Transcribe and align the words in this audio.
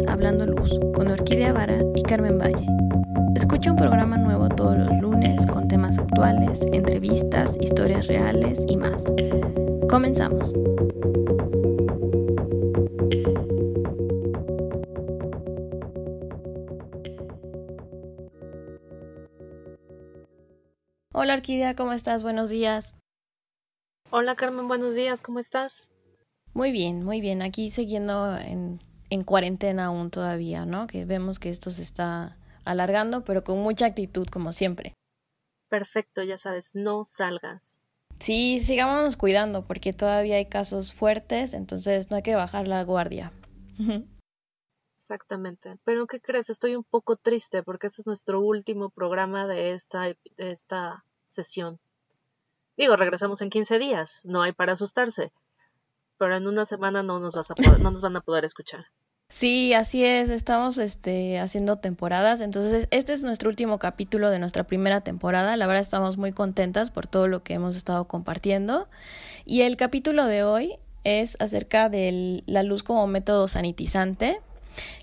es 0.00 0.08
Hablando 0.08 0.46
Luz 0.46 0.78
con 0.94 1.08
Orquídea 1.08 1.52
Vara 1.52 1.78
y 1.94 2.02
Carmen 2.02 2.38
Valle. 2.38 2.66
Escucha 3.34 3.70
un 3.70 3.76
programa 3.76 4.16
nuevo 4.16 4.48
todos 4.48 4.76
los 4.76 5.00
lunes 5.00 5.46
con 5.46 5.68
temas 5.68 5.98
actuales, 5.98 6.60
entrevistas, 6.72 7.56
historias 7.60 8.06
reales 8.06 8.64
y 8.68 8.76
más. 8.76 9.04
Comenzamos. 9.88 10.52
Hola 21.12 21.34
Orquídea, 21.34 21.74
¿cómo 21.74 21.92
estás? 21.92 22.22
Buenos 22.22 22.48
días. 22.48 22.96
Hola 24.10 24.34
Carmen, 24.36 24.68
buenos 24.68 24.94
días, 24.94 25.22
¿cómo 25.22 25.38
estás? 25.38 25.88
Muy 26.52 26.72
bien, 26.72 27.04
muy 27.04 27.20
bien. 27.20 27.42
Aquí 27.42 27.70
siguiendo 27.70 28.36
en, 28.36 28.80
en 29.10 29.24
cuarentena 29.24 29.86
aún 29.86 30.10
todavía, 30.10 30.64
¿no? 30.64 30.86
Que 30.86 31.04
vemos 31.04 31.38
que 31.38 31.50
esto 31.50 31.70
se 31.70 31.82
está 31.82 32.36
alargando, 32.64 33.24
pero 33.24 33.44
con 33.44 33.58
mucha 33.58 33.86
actitud, 33.86 34.26
como 34.28 34.52
siempre. 34.52 34.94
Perfecto, 35.68 36.22
ya 36.22 36.36
sabes, 36.36 36.70
no 36.74 37.04
salgas. 37.04 37.78
Sí, 38.18 38.60
sigámonos 38.60 39.16
cuidando, 39.16 39.66
porque 39.66 39.92
todavía 39.92 40.36
hay 40.36 40.46
casos 40.46 40.92
fuertes, 40.92 41.52
entonces 41.52 42.10
no 42.10 42.16
hay 42.16 42.22
que 42.22 42.36
bajar 42.36 42.68
la 42.68 42.82
guardia. 42.84 43.32
Exactamente. 44.96 45.76
Pero 45.84 46.06
¿qué 46.06 46.20
crees? 46.20 46.50
Estoy 46.50 46.76
un 46.76 46.84
poco 46.84 47.16
triste 47.16 47.64
porque 47.64 47.88
este 47.88 48.02
es 48.02 48.06
nuestro 48.06 48.40
último 48.40 48.90
programa 48.90 49.48
de 49.48 49.72
esta, 49.72 50.04
de 50.04 50.16
esta 50.36 51.04
sesión. 51.26 51.80
Digo, 52.76 52.94
regresamos 52.96 53.42
en 53.42 53.50
15 53.50 53.78
días, 53.80 54.20
no 54.24 54.42
hay 54.42 54.52
para 54.52 54.74
asustarse 54.74 55.32
pero 56.20 56.36
en 56.36 56.46
una 56.46 56.66
semana 56.66 57.02
no 57.02 57.18
nos, 57.18 57.34
vas 57.34 57.50
a 57.50 57.54
no 57.78 57.90
nos 57.90 58.02
van 58.02 58.14
a 58.14 58.20
poder 58.20 58.44
escuchar. 58.44 58.84
Sí, 59.30 59.72
así 59.72 60.04
es, 60.04 60.28
estamos 60.28 60.76
este, 60.76 61.38
haciendo 61.38 61.76
temporadas, 61.76 62.42
entonces 62.42 62.88
este 62.90 63.14
es 63.14 63.22
nuestro 63.24 63.48
último 63.48 63.78
capítulo 63.78 64.28
de 64.28 64.38
nuestra 64.38 64.64
primera 64.64 65.00
temporada, 65.00 65.56
la 65.56 65.66
verdad 65.66 65.80
estamos 65.80 66.18
muy 66.18 66.32
contentas 66.32 66.90
por 66.90 67.06
todo 67.06 67.26
lo 67.26 67.42
que 67.42 67.54
hemos 67.54 67.74
estado 67.74 68.06
compartiendo 68.06 68.86
y 69.46 69.62
el 69.62 69.78
capítulo 69.78 70.26
de 70.26 70.44
hoy 70.44 70.76
es 71.04 71.38
acerca 71.40 71.88
de 71.88 72.42
la 72.44 72.64
luz 72.64 72.82
como 72.82 73.06
método 73.06 73.48
sanitizante. 73.48 74.40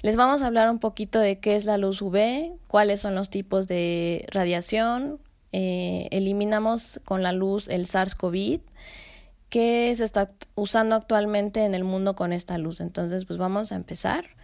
Les 0.03 0.17
vamos 0.17 0.43
a 0.43 0.47
hablar 0.47 0.69
un 0.69 0.77
poquito 0.77 1.19
de 1.19 1.39
qué 1.39 1.55
es 1.55 1.65
la 1.65 1.77
luz 1.77 2.01
UV, 2.01 2.51
cuáles 2.67 2.99
son 2.99 3.15
los 3.15 3.31
tipos 3.31 3.67
de 3.67 4.27
radiación, 4.29 5.19
eh, 5.51 6.09
eliminamos 6.11 7.01
con 7.05 7.23
la 7.23 7.31
luz 7.31 7.69
el 7.69 7.87
SARS-CoV 7.87 8.61
qué 9.49 9.93
se 9.95 10.03
está 10.03 10.31
usando 10.55 10.95
actualmente 10.95 11.63
en 11.63 11.73
el 11.73 11.83
mundo 11.83 12.15
con 12.15 12.33
esta 12.33 12.57
luz. 12.57 12.79
Entonces, 12.79 13.25
pues 13.25 13.39
vamos 13.39 13.71
a 13.71 13.75
empezar 13.75 14.35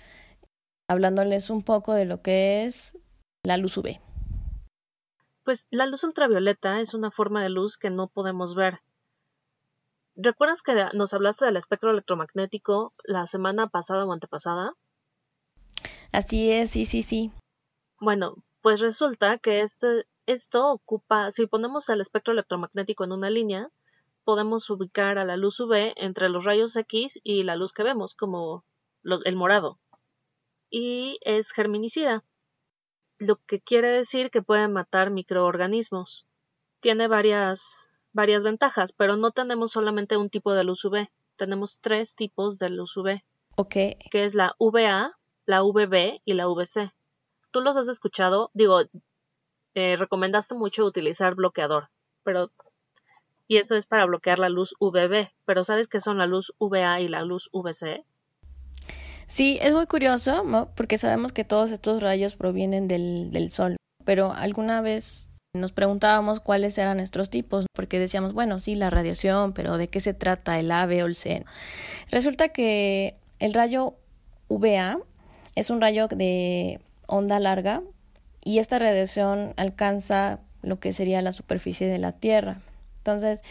hablándoles 0.87 1.49
un 1.49 1.63
poco 1.63 1.93
de 1.93 2.05
lo 2.05 2.21
que 2.21 2.65
es 2.65 2.97
la 3.43 3.57
luz 3.57 3.77
UV. 3.77 3.99
Pues 5.43 5.67
la 5.71 5.85
luz 5.85 6.03
ultravioleta 6.03 6.79
es 6.79 6.93
una 6.93 7.11
forma 7.11 7.43
de 7.43 7.49
luz 7.49 7.77
que 7.77 7.89
no 7.89 8.07
podemos 8.07 8.55
ver. 8.55 8.79
¿Recuerdas 10.15 10.61
que 10.61 10.73
nos 10.93 11.13
hablaste 11.13 11.45
del 11.45 11.57
espectro 11.57 11.89
electromagnético 11.89 12.93
la 13.03 13.25
semana 13.25 13.67
pasada 13.67 14.05
o 14.05 14.13
antepasada? 14.13 14.73
Así 16.11 16.51
es, 16.51 16.69
sí, 16.69 16.85
sí, 16.85 17.01
sí. 17.01 17.31
Bueno, 17.99 18.35
pues 18.61 18.79
resulta 18.79 19.39
que 19.39 19.61
este, 19.61 20.05
esto 20.27 20.71
ocupa, 20.71 21.31
si 21.31 21.47
ponemos 21.47 21.89
el 21.89 21.99
espectro 21.99 22.33
electromagnético 22.33 23.03
en 23.03 23.11
una 23.11 23.31
línea, 23.31 23.69
podemos 24.23 24.69
ubicar 24.69 25.17
a 25.17 25.25
la 25.25 25.37
luz 25.37 25.59
UV 25.59 25.93
entre 25.95 26.29
los 26.29 26.45
rayos 26.45 26.75
X 26.75 27.19
y 27.23 27.43
la 27.43 27.55
luz 27.55 27.73
que 27.73 27.83
vemos, 27.83 28.13
como 28.13 28.63
el 29.03 29.35
morado. 29.35 29.79
Y 30.69 31.19
es 31.21 31.51
germinicida, 31.51 32.23
lo 33.17 33.37
que 33.45 33.59
quiere 33.59 33.89
decir 33.89 34.31
que 34.31 34.41
puede 34.41 34.67
matar 34.67 35.11
microorganismos. 35.11 36.25
Tiene 36.79 37.07
varias, 37.07 37.91
varias 38.11 38.43
ventajas, 38.43 38.91
pero 38.91 39.15
no 39.15 39.31
tenemos 39.31 39.71
solamente 39.71 40.17
un 40.17 40.29
tipo 40.29 40.53
de 40.53 40.63
luz 40.63 40.83
UV, 40.85 41.07
tenemos 41.35 41.79
tres 41.79 42.15
tipos 42.15 42.59
de 42.59 42.69
luz 42.69 42.95
UV. 42.97 43.21
Ok. 43.55 43.73
Que 44.09 44.23
es 44.23 44.35
la 44.35 44.55
VA, 44.59 45.17
la 45.45 45.61
VB 45.61 46.21
y 46.25 46.33
la 46.33 46.47
VC. 46.47 46.91
¿Tú 47.51 47.61
los 47.61 47.77
has 47.77 47.87
escuchado? 47.87 48.49
Digo, 48.53 48.81
eh, 49.75 49.95
recomendaste 49.95 50.55
mucho 50.55 50.85
utilizar 50.85 51.35
bloqueador, 51.35 51.89
pero 52.23 52.51
y 53.53 53.57
eso 53.57 53.75
es 53.75 53.85
para 53.85 54.05
bloquear 54.05 54.39
la 54.39 54.49
luz 54.49 54.73
UVB. 54.79 55.27
Pero 55.45 55.63
¿sabes 55.63 55.87
qué 55.87 55.99
son 55.99 56.17
la 56.17 56.25
luz 56.25 56.53
VA 56.59 57.01
y 57.01 57.07
la 57.07 57.21
luz 57.21 57.51
VC? 57.53 58.03
Sí, 59.27 59.59
es 59.61 59.73
muy 59.73 59.85
curioso, 59.85 60.43
porque 60.75 60.97
sabemos 60.97 61.33
que 61.33 61.43
todos 61.43 61.71
estos 61.71 62.01
rayos 62.01 62.35
provienen 62.35 62.87
del, 62.87 63.29
del 63.29 63.51
sol, 63.51 63.77
pero 64.05 64.33
alguna 64.33 64.81
vez 64.81 65.29
nos 65.53 65.71
preguntábamos 65.71 66.39
cuáles 66.39 66.75
eran 66.79 66.97
nuestros 66.97 67.29
tipos, 67.29 67.67
porque 67.73 67.99
decíamos, 67.99 68.33
bueno, 68.33 68.57
sí, 68.57 68.73
la 68.73 68.89
radiación, 68.89 69.53
pero 69.53 69.77
¿de 69.77 69.87
qué 69.87 69.99
se 69.99 70.15
trata 70.15 70.59
el 70.59 70.71
A, 70.71 70.87
B 70.87 71.03
o 71.03 71.05
el 71.05 71.15
C? 71.15 71.45
Resulta 72.09 72.49
que 72.49 73.17
el 73.37 73.53
rayo 73.53 73.93
VA 74.49 74.97
es 75.55 75.69
un 75.69 75.79
rayo 75.79 76.07
de 76.07 76.81
onda 77.07 77.39
larga 77.39 77.83
y 78.43 78.57
esta 78.57 78.79
radiación 78.79 79.53
alcanza 79.57 80.39
lo 80.63 80.79
que 80.79 80.91
sería 80.91 81.21
la 81.21 81.33
superficie 81.33 81.87
de 81.87 81.99
la 81.99 82.13
Tierra. 82.13 82.61
Entonces, 83.03 83.43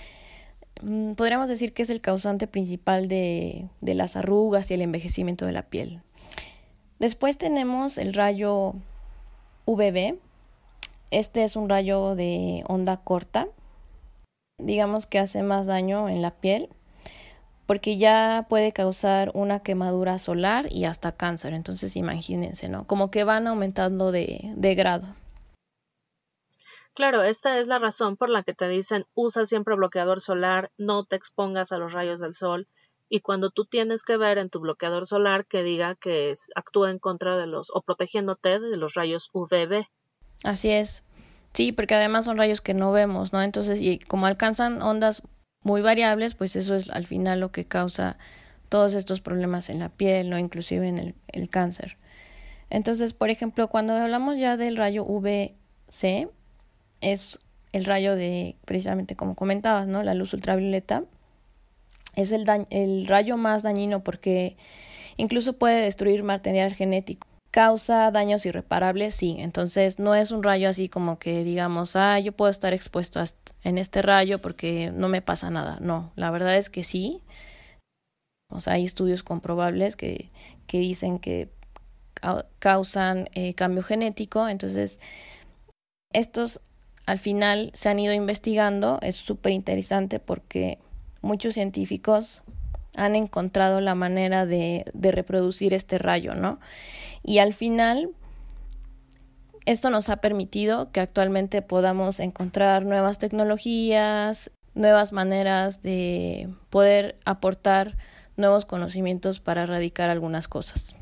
mm, 0.81 1.13
podríamos 1.13 1.49
decir 1.49 1.75
que 1.75 1.83
es 1.83 1.91
el 1.91 2.01
causante 2.01 2.47
principal 2.47 3.07
de, 3.07 3.69
de 3.83 3.95
las 3.95 4.17
arrugas 4.17 4.71
y 4.71 4.75
el 4.75 4.81
envejecimiento 4.81 5.45
de 5.45 5.53
la 5.53 5.65
piel. 5.65 6.01
Después 6.99 7.37
tenemos 7.37 7.99
el 7.99 8.15
rayo 8.15 8.75
UVB. 9.67 10.17
Este 11.11 11.45
es 11.45 11.57
un 11.57 11.69
rayo 11.69 12.15
de 12.15 12.65
onda 12.67 12.97
corta. 12.97 13.49
Digamos 14.59 15.07
que 15.07 15.19
hace 15.19 15.43
más 15.43 15.67
daño 15.67 16.09
en 16.09 16.23
la 16.23 16.31
piel 16.31 16.71
porque 17.67 17.97
ya 17.97 18.47
puede 18.49 18.73
causar 18.73 19.31
una 19.35 19.61
quemadura 19.61 20.19
solar 20.19 20.67
y 20.71 20.85
hasta 20.85 21.13
cáncer. 21.13 21.55
Entonces 21.55 21.97
imagínense, 21.97 22.69
¿no? 22.69 22.87
Como 22.87 23.11
que 23.11 23.25
van 23.25 23.47
aumentando 23.47 24.13
de, 24.13 24.53
de 24.57 24.75
grado. 24.75 25.07
Claro, 26.95 27.23
esta 27.23 27.59
es 27.59 27.69
la 27.69 27.79
razón 27.79 28.17
por 28.17 28.29
la 28.29 28.43
que 28.43 28.53
te 28.53 28.69
dicen 28.69 29.07
usa 29.15 29.47
siempre 29.47 29.75
bloqueador 29.75 30.21
solar, 30.21 30.71
no 30.77 31.05
te 31.05 31.17
expongas 31.17 31.73
a 31.73 31.79
los 31.79 31.93
rayos 31.93 32.21
del 32.21 32.35
sol 32.35 32.69
y 33.09 33.21
cuando 33.21 33.51
tú 33.51 33.65
tienes 33.65 34.05
que 34.05 34.17
ver 34.17 34.39
en 34.39 34.51
tu 34.51 34.61
bloqueador 34.61 35.07
solar 35.07 35.47
que 35.47 35.63
diga 35.63 35.95
que 35.95 36.33
actúa 36.55 36.91
en 36.91 36.99
contra 36.99 37.37
de 37.37 37.47
los 37.47 37.71
o 37.73 37.83
protegiéndote 37.83 38.59
de 38.59 38.77
los 38.77 38.95
rayos 38.95 39.31
UVB. 39.33 39.87
Así 40.45 40.71
es. 40.71 41.03
Sí, 41.53 41.73
porque 41.73 41.95
además 41.95 42.25
son 42.25 42.39
rayos 42.39 42.61
que 42.61 42.75
no 42.75 42.93
vemos, 42.93 43.33
¿no? 43.33 43.43
Entonces, 43.43 43.81
y 43.81 43.99
como 43.99 44.27
alcanzan 44.27 44.81
ondas 44.81 45.23
muy 45.63 45.83
variables, 45.83 46.35
pues 46.35 46.57
eso 46.57 46.75
es 46.75 46.91
al 46.91 47.07
final 47.07 47.41
lo 47.41 47.53
que 47.53 47.67
causa 47.67 48.17
todos 48.71 48.95
estos 48.95 49.21
problemas 49.21 49.69
en 49.69 49.79
la 49.79 49.91
piel, 49.91 50.31
¿no? 50.31 50.39
Inclusive 50.39 50.89
en 50.89 50.99
el, 50.99 51.15
el 51.29 51.51
cáncer. 51.51 51.99
Entonces, 52.71 53.13
por 53.13 53.29
ejemplo, 53.29 53.69
cuando 53.69 53.95
hablamos 53.95 54.39
ya 54.39 54.57
del 54.57 54.79
rayo 54.79 55.05
UVC, 55.05 56.31
es 57.03 57.39
el 57.73 57.85
rayo 57.85 58.17
de, 58.17 58.57
precisamente 58.65 59.17
como 59.17 59.35
comentabas, 59.35 59.87
¿no? 59.87 60.03
La 60.03 60.15
luz 60.15 60.33
ultravioleta. 60.33 61.05
Es 62.15 62.33
el, 62.33 62.47
el 62.71 63.07
rayo 63.07 63.37
más 63.37 63.63
dañino 63.63 64.05
porque 64.05 64.57
incluso 65.17 65.55
puede 65.55 65.83
destruir 65.83 66.23
material 66.23 66.75
genético. 66.75 67.27
Causa 67.51 68.11
daños 68.11 68.47
irreparables, 68.47 69.15
sí. 69.15 69.37
Entonces 69.39 69.99
no 69.99 70.15
es 70.15 70.31
un 70.31 70.43
rayo 70.43 70.69
así 70.69 70.89
como 70.89 71.19
que 71.19 71.45
digamos, 71.45 71.97
ah, 71.97 72.19
yo 72.19 72.33
puedo 72.33 72.51
estar 72.51 72.73
expuesto 72.73 73.23
en 73.63 73.79
este 73.79 74.03
rayo 74.03 74.41
porque 74.41 74.91
no 74.95 75.09
me 75.09 75.23
pasa 75.23 75.51
nada. 75.51 75.79
No, 75.81 76.13
la 76.17 76.31
verdad 76.31 76.57
es 76.57 76.71
que 76.71 76.85
sí. 76.85 77.23
O 78.49 78.61
sea, 78.61 78.75
hay 78.75 78.85
estudios 78.85 79.23
comprobables 79.23 79.97
que, 79.97 80.31
que 80.67 80.79
dicen 80.79 81.19
que 81.19 81.51
causan 82.59 83.29
eh, 83.35 83.55
cambio 83.55 83.83
genético. 83.83 84.49
Entonces, 84.49 85.01
estos 86.13 86.61
al 87.07 87.19
final 87.19 87.71
se 87.75 87.89
han 87.89 87.99
ido 87.99 88.13
investigando, 88.13 88.99
es 89.03 89.17
súper 89.17 89.53
interesante 89.53 90.19
porque 90.21 90.79
muchos 91.21 91.55
científicos 91.55 92.43
han 92.95 93.17
encontrado 93.17 93.81
la 93.81 93.95
manera 93.95 94.47
de, 94.47 94.85
reproducir 94.95 95.75
este 95.75 95.99
rayo, 95.99 96.35
¿no? 96.35 96.61
Y 97.23 97.39
al 97.39 97.55
final, 97.55 98.11
esto 99.65 99.91
nos 99.91 100.09
ha 100.11 100.17
permitido 100.17 100.91
que 100.93 101.01
actualmente 101.01 101.63
podamos 101.63 102.21
encontrar 102.21 102.85
nuevas 102.85 103.19
tecnologías, 103.19 104.51
nuevas 104.75 105.13
maneras 105.13 105.83
de 105.83 106.53
poder 106.71 107.19
aportar 107.25 107.97
nuevos 108.37 108.65
conocimientos 108.65 109.41
para 109.41 109.63
erradicar 109.63 110.11
algunas 110.11 110.49
cosas. 110.49 110.95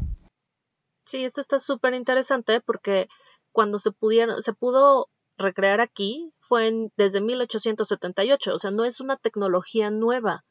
Sí, 1.06 1.24
esto 1.24 1.40
está 1.40 1.58
súper 1.58 1.94
interesante 1.94 2.60
porque 2.60 3.08
cuando 3.52 3.78
se 3.78 3.90
pudieron, 3.90 4.42
se 4.42 4.52
pudo 4.52 5.08
recrear 5.40 5.80
aquí 5.80 6.32
fue 6.38 6.90
desde 6.96 7.20
1878, 7.20 8.54
o 8.54 8.58
sea, 8.58 8.70
no 8.70 8.84
es 8.84 9.00
una 9.00 9.16
tecnología 9.16 9.90
nueva. 9.90 10.44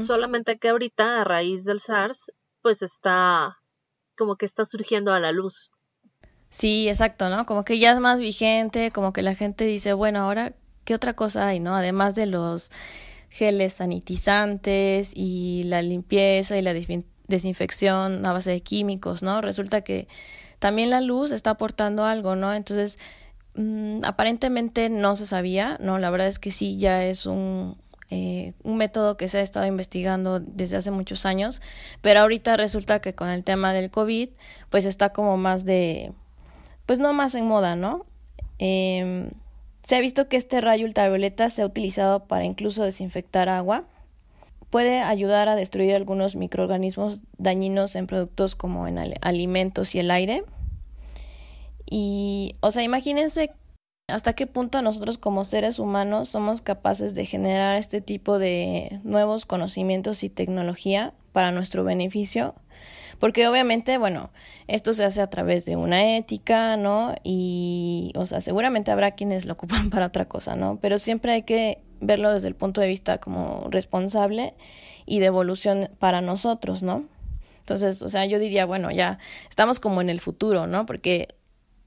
Solamente 0.00 0.58
que 0.58 0.70
ahorita, 0.70 1.20
a 1.20 1.24
raíz 1.24 1.64
del 1.64 1.80
SARS, 1.80 2.32
pues 2.62 2.80
está 2.82 3.58
como 4.16 4.36
que 4.36 4.46
está 4.46 4.64
surgiendo 4.64 5.12
a 5.12 5.20
la 5.20 5.32
luz. 5.32 5.70
Sí, 6.48 6.88
exacto, 6.88 7.28
¿no? 7.28 7.44
Como 7.46 7.62
que 7.62 7.78
ya 7.78 7.92
es 7.92 8.00
más 8.00 8.20
vigente, 8.20 8.90
como 8.90 9.12
que 9.12 9.22
la 9.22 9.34
gente 9.34 9.64
dice, 9.64 9.92
bueno, 9.92 10.20
ahora, 10.20 10.54
¿qué 10.84 10.94
otra 10.94 11.14
cosa 11.14 11.46
hay, 11.46 11.60
no? 11.60 11.76
Además 11.76 12.14
de 12.14 12.26
los 12.26 12.70
geles 13.28 13.74
sanitizantes 13.74 15.12
y 15.14 15.62
la 15.64 15.82
limpieza 15.82 16.56
y 16.56 16.62
la 16.62 16.74
desinfección 17.28 18.26
a 18.26 18.32
base 18.32 18.50
de 18.50 18.62
químicos, 18.62 19.22
¿no? 19.22 19.40
Resulta 19.40 19.82
que 19.82 20.08
también 20.58 20.90
la 20.90 21.00
luz 21.00 21.32
está 21.32 21.50
aportando 21.50 22.04
algo, 22.04 22.34
¿no? 22.34 22.52
Entonces, 22.52 22.98
mm, 23.54 24.00
aparentemente 24.04 24.90
no 24.90 25.16
se 25.16 25.26
sabía, 25.26 25.78
¿no? 25.80 25.98
La 25.98 26.10
verdad 26.10 26.28
es 26.28 26.38
que 26.38 26.50
sí, 26.50 26.78
ya 26.78 27.04
es 27.04 27.26
un, 27.26 27.76
eh, 28.10 28.54
un 28.62 28.76
método 28.76 29.16
que 29.16 29.28
se 29.28 29.38
ha 29.38 29.42
estado 29.42 29.66
investigando 29.66 30.40
desde 30.40 30.76
hace 30.76 30.90
muchos 30.90 31.26
años, 31.26 31.62
pero 32.00 32.20
ahorita 32.20 32.56
resulta 32.56 33.00
que 33.00 33.14
con 33.14 33.28
el 33.28 33.44
tema 33.44 33.72
del 33.72 33.90
COVID, 33.90 34.30
pues 34.70 34.84
está 34.84 35.12
como 35.12 35.36
más 35.36 35.64
de, 35.64 36.12
pues 36.86 36.98
no 36.98 37.12
más 37.12 37.34
en 37.34 37.46
moda, 37.46 37.76
¿no? 37.76 38.06
Eh, 38.58 39.30
se 39.82 39.96
ha 39.96 40.00
visto 40.00 40.28
que 40.28 40.36
este 40.36 40.60
rayo 40.60 40.84
ultravioleta 40.84 41.50
se 41.50 41.62
ha 41.62 41.66
utilizado 41.66 42.24
para 42.24 42.44
incluso 42.44 42.84
desinfectar 42.84 43.48
agua. 43.48 43.84
Puede 44.68 45.00
ayudar 45.00 45.48
a 45.48 45.56
destruir 45.56 45.96
algunos 45.96 46.36
microorganismos 46.36 47.22
dañinos 47.38 47.96
en 47.96 48.06
productos 48.06 48.54
como 48.54 48.86
en 48.86 48.98
alimentos 49.20 49.94
y 49.94 49.98
el 49.98 50.10
aire. 50.10 50.44
Y, 51.90 52.54
o 52.60 52.70
sea, 52.70 52.82
imagínense 52.82 53.52
hasta 54.08 54.32
qué 54.32 54.46
punto 54.46 54.80
nosotros 54.80 55.18
como 55.18 55.44
seres 55.44 55.78
humanos 55.78 56.30
somos 56.30 56.62
capaces 56.62 57.14
de 57.14 57.26
generar 57.26 57.76
este 57.76 58.00
tipo 58.00 58.38
de 58.38 59.00
nuevos 59.04 59.44
conocimientos 59.44 60.24
y 60.24 60.30
tecnología 60.30 61.12
para 61.32 61.52
nuestro 61.52 61.84
beneficio 61.84 62.54
porque 63.20 63.46
obviamente, 63.46 63.98
bueno, 63.98 64.30
esto 64.66 64.94
se 64.94 65.04
hace 65.04 65.20
a 65.20 65.28
través 65.28 65.66
de 65.66 65.76
una 65.76 66.16
ética, 66.16 66.78
¿no? 66.78 67.14
Y, 67.22 68.12
o 68.16 68.24
sea, 68.24 68.40
seguramente 68.40 68.90
habrá 68.90 69.12
quienes 69.12 69.44
lo 69.44 69.52
ocupan 69.52 69.90
para 69.90 70.06
otra 70.06 70.24
cosa, 70.24 70.56
¿no? 70.56 70.78
Pero 70.80 70.98
siempre 70.98 71.32
hay 71.32 71.42
que 71.42 71.82
verlo 72.00 72.32
desde 72.32 72.48
el 72.48 72.54
punto 72.54 72.80
de 72.80 72.88
vista 72.88 73.18
como 73.18 73.68
responsable 73.70 74.54
y 75.04 75.20
de 75.20 75.26
evolución 75.26 75.90
para 75.98 76.22
nosotros, 76.22 76.82
¿no? 76.82 77.04
Entonces, 77.58 78.00
o 78.00 78.08
sea, 78.08 78.24
yo 78.24 78.38
diría, 78.38 78.64
bueno, 78.64 78.90
ya 78.90 79.18
estamos 79.50 79.80
como 79.80 80.00
en 80.00 80.08
el 80.08 80.20
futuro, 80.20 80.66
¿no? 80.66 80.86
Porque 80.86 81.36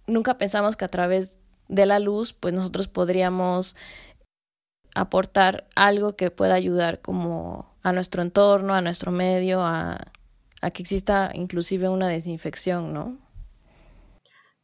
nunca 0.07 0.37
pensamos 0.37 0.75
que 0.75 0.85
a 0.85 0.89
través 0.89 1.37
de 1.67 1.85
la 1.85 1.99
luz, 1.99 2.33
pues 2.33 2.53
nosotros 2.53 2.87
podríamos 2.87 3.75
aportar 4.95 5.67
algo 5.75 6.15
que 6.15 6.31
pueda 6.31 6.53
ayudar 6.53 7.01
como 7.01 7.73
a 7.81 7.93
nuestro 7.93 8.21
entorno, 8.21 8.73
a 8.73 8.81
nuestro 8.81 9.11
medio, 9.11 9.61
a 9.61 10.11
a 10.63 10.71
que 10.71 10.81
exista 10.81 11.29
inclusive 11.33 11.89
una 11.89 12.07
desinfección, 12.07 12.93
¿no? 12.93 13.17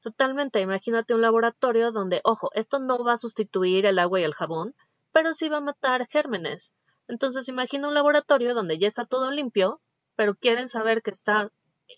Totalmente. 0.02 0.62
Imagínate 0.62 1.14
un 1.14 1.22
laboratorio 1.22 1.92
donde, 1.92 2.22
ojo, 2.24 2.52
esto 2.54 2.80
no 2.80 3.04
va 3.04 3.14
a 3.14 3.18
sustituir 3.18 3.86
el 3.86 4.00
agua 4.00 4.22
y 4.22 4.24
el 4.24 4.34
jabón, 4.34 4.74
pero 5.12 5.34
sí 5.34 5.50
va 5.50 5.58
a 5.58 5.62
matar 5.62 6.08
gérmenes. 6.08 6.74
Entonces 7.10 7.50
imagina 7.50 7.90
un 7.90 7.94
laboratorio 7.94 8.56
donde 8.56 8.78
ya 8.78 8.88
está 8.88 9.04
todo 9.04 9.30
limpio, 9.30 9.82
pero 10.16 10.36
quieren 10.36 10.70
saber 10.70 11.02
que 11.02 11.12
está 11.12 11.52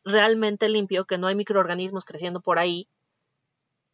realmente 0.04 0.68
limpio, 0.68 1.06
que 1.06 1.20
no 1.20 1.28
hay 1.28 1.36
microorganismos 1.36 2.04
creciendo 2.04 2.42
por 2.42 2.58
ahí. 2.58 2.90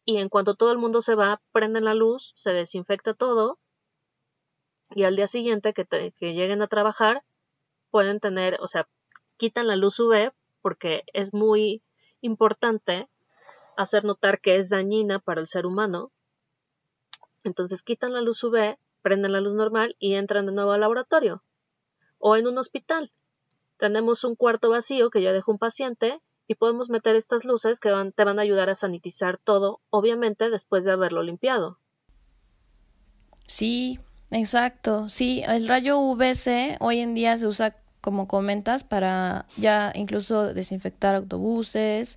Y 0.08 0.16
en 0.16 0.30
cuanto 0.30 0.54
todo 0.54 0.72
el 0.72 0.78
mundo 0.78 1.02
se 1.02 1.14
va, 1.14 1.42
prenden 1.52 1.84
la 1.84 1.92
luz, 1.92 2.32
se 2.34 2.54
desinfecta 2.54 3.12
todo, 3.12 3.58
y 4.94 5.04
al 5.04 5.16
día 5.16 5.26
siguiente 5.26 5.74
que, 5.74 5.84
lleguen 6.32 6.62
a 6.62 6.66
trabajar, 6.66 7.24
pueden 7.90 8.18
tener, 8.18 8.56
o 8.62 8.66
sea, 8.66 8.88
quitan 9.36 9.66
la 9.66 9.76
luz 9.76 10.00
UV 10.00 10.32
porque 10.62 11.04
es 11.12 11.34
muy 11.34 11.82
importante 12.22 13.10
hacer 13.76 14.04
notar 14.04 14.40
que 14.40 14.56
es 14.56 14.70
dañina 14.70 15.18
para 15.18 15.42
el 15.42 15.46
ser 15.46 15.66
humano. 15.66 16.10
Entonces 17.44 17.82
quitan 17.82 18.14
la 18.14 18.22
luz 18.22 18.42
UV, 18.42 18.78
prenden 19.02 19.32
la 19.32 19.42
luz 19.42 19.52
normal 19.52 19.94
y 19.98 20.14
entran 20.14 20.46
de 20.46 20.52
nuevo 20.52 20.72
al 20.72 20.80
laboratorio. 20.80 21.42
O 22.18 22.34
en 22.34 22.46
un 22.46 22.56
hospital. 22.56 23.12
Tenemos 23.76 24.24
un 24.24 24.36
cuarto 24.36 24.70
vacío 24.70 25.10
que 25.10 25.20
ya 25.20 25.34
dejó 25.34 25.52
un 25.52 25.58
paciente 25.58 26.22
y 26.48 26.54
podemos 26.54 26.88
meter 26.88 27.14
estas 27.14 27.44
luces 27.44 27.78
que 27.78 27.90
van, 27.90 28.10
te 28.10 28.24
van 28.24 28.38
a 28.38 28.42
ayudar 28.42 28.70
a 28.70 28.74
sanitizar 28.74 29.36
todo, 29.36 29.80
obviamente 29.90 30.48
después 30.48 30.84
de 30.84 30.92
haberlo 30.92 31.22
limpiado. 31.22 31.78
Sí, 33.46 34.00
exacto. 34.30 35.10
Sí, 35.10 35.42
el 35.46 35.68
rayo 35.68 35.98
UVC 35.98 36.78
hoy 36.80 37.00
en 37.00 37.14
día 37.14 37.36
se 37.36 37.46
usa 37.46 37.76
como 38.00 38.26
comentas, 38.26 38.84
para 38.84 39.46
ya 39.56 39.92
incluso 39.94 40.54
desinfectar 40.54 41.14
autobuses. 41.14 42.16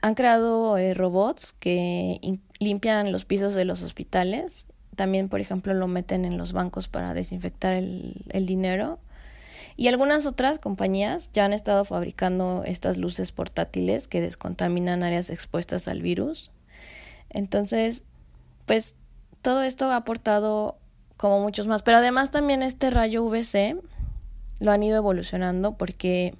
Han 0.00 0.14
creado 0.14 0.78
eh, 0.78 0.94
robots 0.94 1.52
que 1.52 2.38
limpian 2.58 3.12
los 3.12 3.26
pisos 3.26 3.54
de 3.54 3.66
los 3.66 3.82
hospitales. 3.82 4.64
También, 4.96 5.28
por 5.28 5.40
ejemplo, 5.40 5.74
lo 5.74 5.88
meten 5.88 6.24
en 6.24 6.38
los 6.38 6.52
bancos 6.52 6.88
para 6.88 7.12
desinfectar 7.12 7.74
el, 7.74 8.24
el 8.30 8.46
dinero. 8.46 8.98
Y 9.76 9.88
algunas 9.88 10.26
otras 10.26 10.58
compañías 10.58 11.30
ya 11.32 11.44
han 11.44 11.52
estado 11.52 11.84
fabricando 11.84 12.62
estas 12.64 12.98
luces 12.98 13.32
portátiles 13.32 14.08
que 14.08 14.20
descontaminan 14.20 15.02
áreas 15.02 15.30
expuestas 15.30 15.88
al 15.88 16.02
virus. 16.02 16.50
Entonces, 17.30 18.04
pues 18.66 18.94
todo 19.40 19.62
esto 19.62 19.90
ha 19.90 19.96
aportado 19.96 20.78
como 21.16 21.40
muchos 21.40 21.66
más. 21.66 21.82
Pero 21.82 21.98
además 21.98 22.30
también 22.30 22.62
este 22.62 22.90
rayo 22.90 23.24
VC 23.24 23.76
lo 24.60 24.72
han 24.72 24.82
ido 24.82 24.96
evolucionando 24.96 25.76
porque 25.76 26.34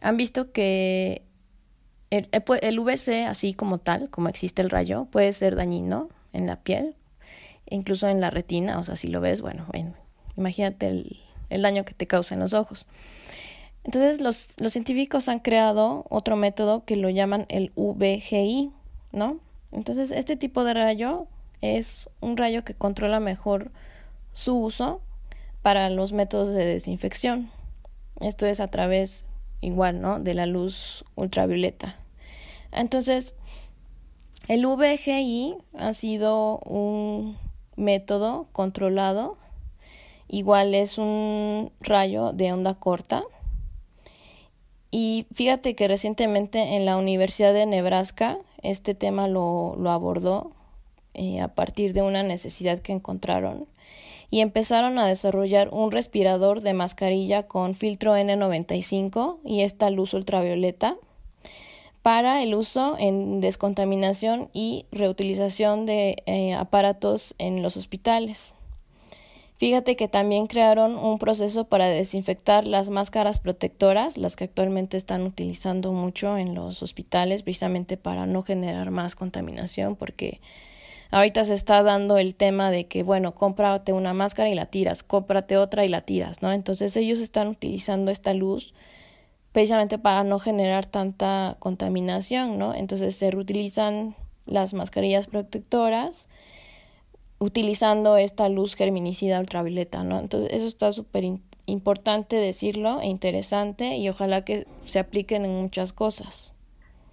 han 0.00 0.16
visto 0.16 0.52
que 0.52 1.22
el, 2.10 2.28
el, 2.32 2.80
VC, 2.80 3.26
así 3.26 3.54
como 3.54 3.78
tal, 3.78 4.08
como 4.10 4.28
existe 4.28 4.62
el 4.62 4.70
rayo, 4.70 5.06
puede 5.06 5.32
ser 5.32 5.56
dañino 5.56 6.08
en 6.32 6.46
la 6.46 6.56
piel, 6.56 6.94
incluso 7.68 8.08
en 8.08 8.20
la 8.20 8.30
retina, 8.30 8.78
o 8.78 8.84
sea, 8.84 8.96
si 8.96 9.08
lo 9.08 9.20
ves, 9.20 9.42
bueno, 9.42 9.66
imagínate 10.36 10.86
el, 10.86 11.20
el, 11.50 11.62
daño 11.62 11.84
que 11.84 11.94
te 11.94 12.06
causa 12.06 12.34
en 12.34 12.40
los 12.40 12.54
ojos. 12.54 12.86
Entonces, 13.84 14.20
los, 14.20 14.54
los 14.60 14.72
científicos 14.72 15.28
han 15.28 15.38
creado 15.38 16.04
otro 16.10 16.36
método 16.36 16.84
que 16.84 16.96
lo 16.96 17.08
llaman 17.08 17.46
el 17.48 17.72
VGI, 17.76 18.70
¿no? 19.12 19.38
Entonces, 19.72 20.10
este 20.10 20.36
tipo 20.36 20.64
de 20.64 20.74
rayo 20.74 21.26
es 21.60 22.08
un 22.20 22.36
rayo 22.36 22.64
que 22.64 22.74
controla 22.74 23.20
mejor 23.20 23.70
su 24.32 24.56
uso 24.56 25.00
para 25.62 25.90
los 25.90 26.12
métodos 26.12 26.48
de 26.48 26.64
desinfección. 26.64 27.50
Esto 28.20 28.46
es 28.46 28.60
a 28.60 28.68
través 28.68 29.26
igual, 29.60 30.00
¿no? 30.00 30.20
De 30.20 30.34
la 30.34 30.46
luz 30.46 31.04
ultravioleta. 31.14 31.96
Entonces, 32.72 33.34
el 34.48 34.66
VGI 34.66 35.56
ha 35.76 35.92
sido 35.92 36.58
un 36.60 37.36
método 37.76 38.48
controlado. 38.52 39.36
Igual 40.28 40.74
es 40.74 40.98
un 40.98 41.72
rayo 41.80 42.32
de 42.32 42.52
onda 42.52 42.74
corta. 42.74 43.24
Y 44.90 45.26
fíjate 45.32 45.74
que 45.74 45.88
recientemente 45.88 46.76
en 46.76 46.84
la 46.84 46.96
Universidad 46.96 47.52
de 47.52 47.66
Nebraska 47.66 48.38
este 48.62 48.94
tema 48.94 49.28
lo, 49.28 49.74
lo 49.76 49.90
abordó 49.90 50.52
eh, 51.14 51.40
a 51.40 51.48
partir 51.48 51.92
de 51.92 52.02
una 52.02 52.22
necesidad 52.22 52.78
que 52.78 52.92
encontraron 52.92 53.66
y 54.30 54.40
empezaron 54.40 54.98
a 54.98 55.06
desarrollar 55.06 55.68
un 55.72 55.90
respirador 55.90 56.60
de 56.60 56.74
mascarilla 56.74 57.44
con 57.44 57.74
filtro 57.74 58.16
N95 58.16 59.38
y 59.44 59.62
esta 59.62 59.90
luz 59.90 60.12
ultravioleta 60.14 60.96
para 62.02 62.42
el 62.42 62.54
uso 62.54 62.96
en 62.98 63.40
descontaminación 63.40 64.48
y 64.52 64.86
reutilización 64.92 65.86
de 65.86 66.22
eh, 66.26 66.54
aparatos 66.54 67.34
en 67.38 67.62
los 67.62 67.76
hospitales. 67.76 68.54
Fíjate 69.58 69.96
que 69.96 70.06
también 70.06 70.46
crearon 70.46 70.96
un 70.96 71.18
proceso 71.18 71.64
para 71.64 71.88
desinfectar 71.88 72.66
las 72.66 72.90
máscaras 72.90 73.40
protectoras, 73.40 74.16
las 74.16 74.36
que 74.36 74.44
actualmente 74.44 74.96
están 74.96 75.22
utilizando 75.22 75.92
mucho 75.92 76.38
en 76.38 76.54
los 76.54 76.82
hospitales, 76.82 77.42
precisamente 77.42 77.96
para 77.96 78.26
no 78.26 78.42
generar 78.42 78.90
más 78.90 79.16
contaminación, 79.16 79.96
porque 79.96 80.40
Ahorita 81.10 81.44
se 81.44 81.54
está 81.54 81.82
dando 81.82 82.18
el 82.18 82.34
tema 82.34 82.70
de 82.70 82.86
que, 82.86 83.02
bueno, 83.02 83.34
cómprate 83.34 83.94
una 83.94 84.12
máscara 84.12 84.50
y 84.50 84.54
la 84.54 84.66
tiras, 84.66 85.02
cómprate 85.02 85.56
otra 85.56 85.86
y 85.86 85.88
la 85.88 86.02
tiras, 86.02 86.42
¿no? 86.42 86.52
Entonces 86.52 86.94
ellos 86.96 87.18
están 87.18 87.48
utilizando 87.48 88.10
esta 88.10 88.34
luz 88.34 88.74
precisamente 89.52 89.98
para 89.98 90.22
no 90.22 90.38
generar 90.38 90.84
tanta 90.84 91.56
contaminación, 91.60 92.58
¿no? 92.58 92.74
Entonces 92.74 93.16
se 93.16 93.30
reutilizan 93.30 94.16
las 94.44 94.74
mascarillas 94.74 95.28
protectoras 95.28 96.28
utilizando 97.38 98.16
esta 98.16 98.48
luz 98.48 98.74
germinicida 98.74 99.40
ultravioleta, 99.40 100.02
¿no? 100.02 100.18
Entonces 100.18 100.50
eso 100.52 100.66
está 100.66 100.92
súper 100.92 101.24
importante 101.66 102.36
decirlo 102.36 103.00
e 103.00 103.06
interesante 103.06 103.96
y 103.96 104.08
ojalá 104.08 104.44
que 104.44 104.66
se 104.84 104.98
apliquen 104.98 105.44
en 105.44 105.52
muchas 105.62 105.92
cosas. 105.92 106.54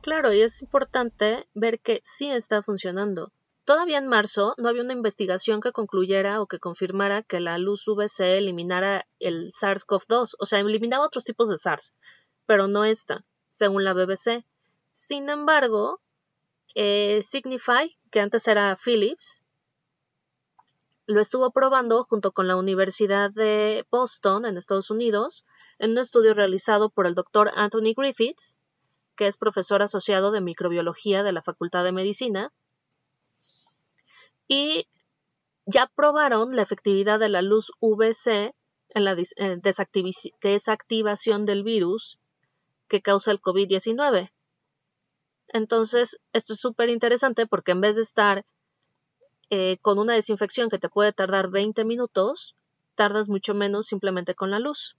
Claro, 0.02 0.34
y 0.34 0.42
es 0.42 0.62
importante 0.62 1.48
ver 1.54 1.80
que 1.80 2.00
sí 2.04 2.30
está 2.30 2.62
funcionando. 2.62 3.32
Todavía 3.66 3.98
en 3.98 4.08
marzo 4.08 4.54
no 4.58 4.70
había 4.70 4.84
una 4.84 4.94
investigación 4.94 5.60
que 5.60 5.72
concluyera 5.72 6.40
o 6.40 6.46
que 6.46 6.60
confirmara 6.60 7.24
que 7.24 7.40
la 7.40 7.58
luz 7.58 7.88
UVC 7.88 8.38
eliminara 8.38 9.08
el 9.20 9.52
SARS-CoV-2, 9.52 10.36
o 10.38 10.46
sea, 10.46 10.60
eliminaba 10.60 11.06
otros 11.06 11.24
tipos 11.24 11.50
de 11.50 11.58
SARS, 11.58 11.96
pero 12.46 12.68
no 12.68 12.86
esta. 12.86 13.26
según 13.50 13.86
la 13.86 13.94
BBC. 13.94 14.46
Sin 14.94 15.30
embargo, 15.30 16.02
eh, 16.76 17.22
Signify, 17.24 17.90
que 18.12 18.20
antes 18.20 18.48
era 18.50 18.76
Philips, 18.76 19.45
lo 21.08 21.22
estuvo 21.22 21.52
probando 21.52 22.04
junto 22.04 22.32
con 22.32 22.48
la 22.48 22.56
Universidad 22.56 23.32
de 23.32 23.86
Boston 23.92 24.46
en 24.46 24.58
Estados 24.58 24.90
Unidos 24.90 25.46
en 25.78 25.92
un 25.92 26.00
estudio 26.00 26.34
realizado 26.34 26.90
por 26.90 27.06
el 27.06 27.16
doctor 27.16 27.52
Anthony 27.56 27.94
Griffiths, 27.96 28.60
que 29.16 29.28
es 29.28 29.38
profesor 29.38 29.82
asociado 29.82 30.32
de 30.32 30.42
microbiología 30.42 31.24
de 31.24 31.32
la 31.32 31.42
Facultad 31.42 31.84
de 31.84 31.92
Medicina, 31.92 32.52
y 34.48 34.88
ya 35.66 35.92
probaron 35.96 36.56
la 36.56 36.62
efectividad 36.62 37.20
de 37.20 37.30
la 37.30 37.42
luz 37.42 37.72
UVC 37.80 38.54
en 38.90 39.04
la 39.04 39.16
desactivación 40.42 41.46
del 41.46 41.64
virus 41.64 42.20
que 42.88 43.02
causa 43.02 43.32
el 43.32 43.42
COVID-19. 43.42 44.32
Entonces, 45.48 46.20
esto 46.34 46.54
es 46.54 46.60
súper 46.60 46.90
interesante 46.90 47.48
porque 47.48 47.72
en 47.72 47.82
vez 47.82 47.96
de 47.96 48.04
estar 48.04 48.46
eh, 49.50 49.78
con 49.82 50.00
una 50.00 50.14
desinfección 50.14 50.70
que 50.70 50.80
te 50.80 50.90
puede 50.90 51.14
tardar 51.14 51.50
20 51.50 51.86
minutos, 51.86 52.56
tardas 52.96 53.30
mucho 53.30 53.54
menos 53.54 53.88
simplemente 53.88 54.36
con 54.36 54.52
la 54.52 54.60
luz. 54.60 54.98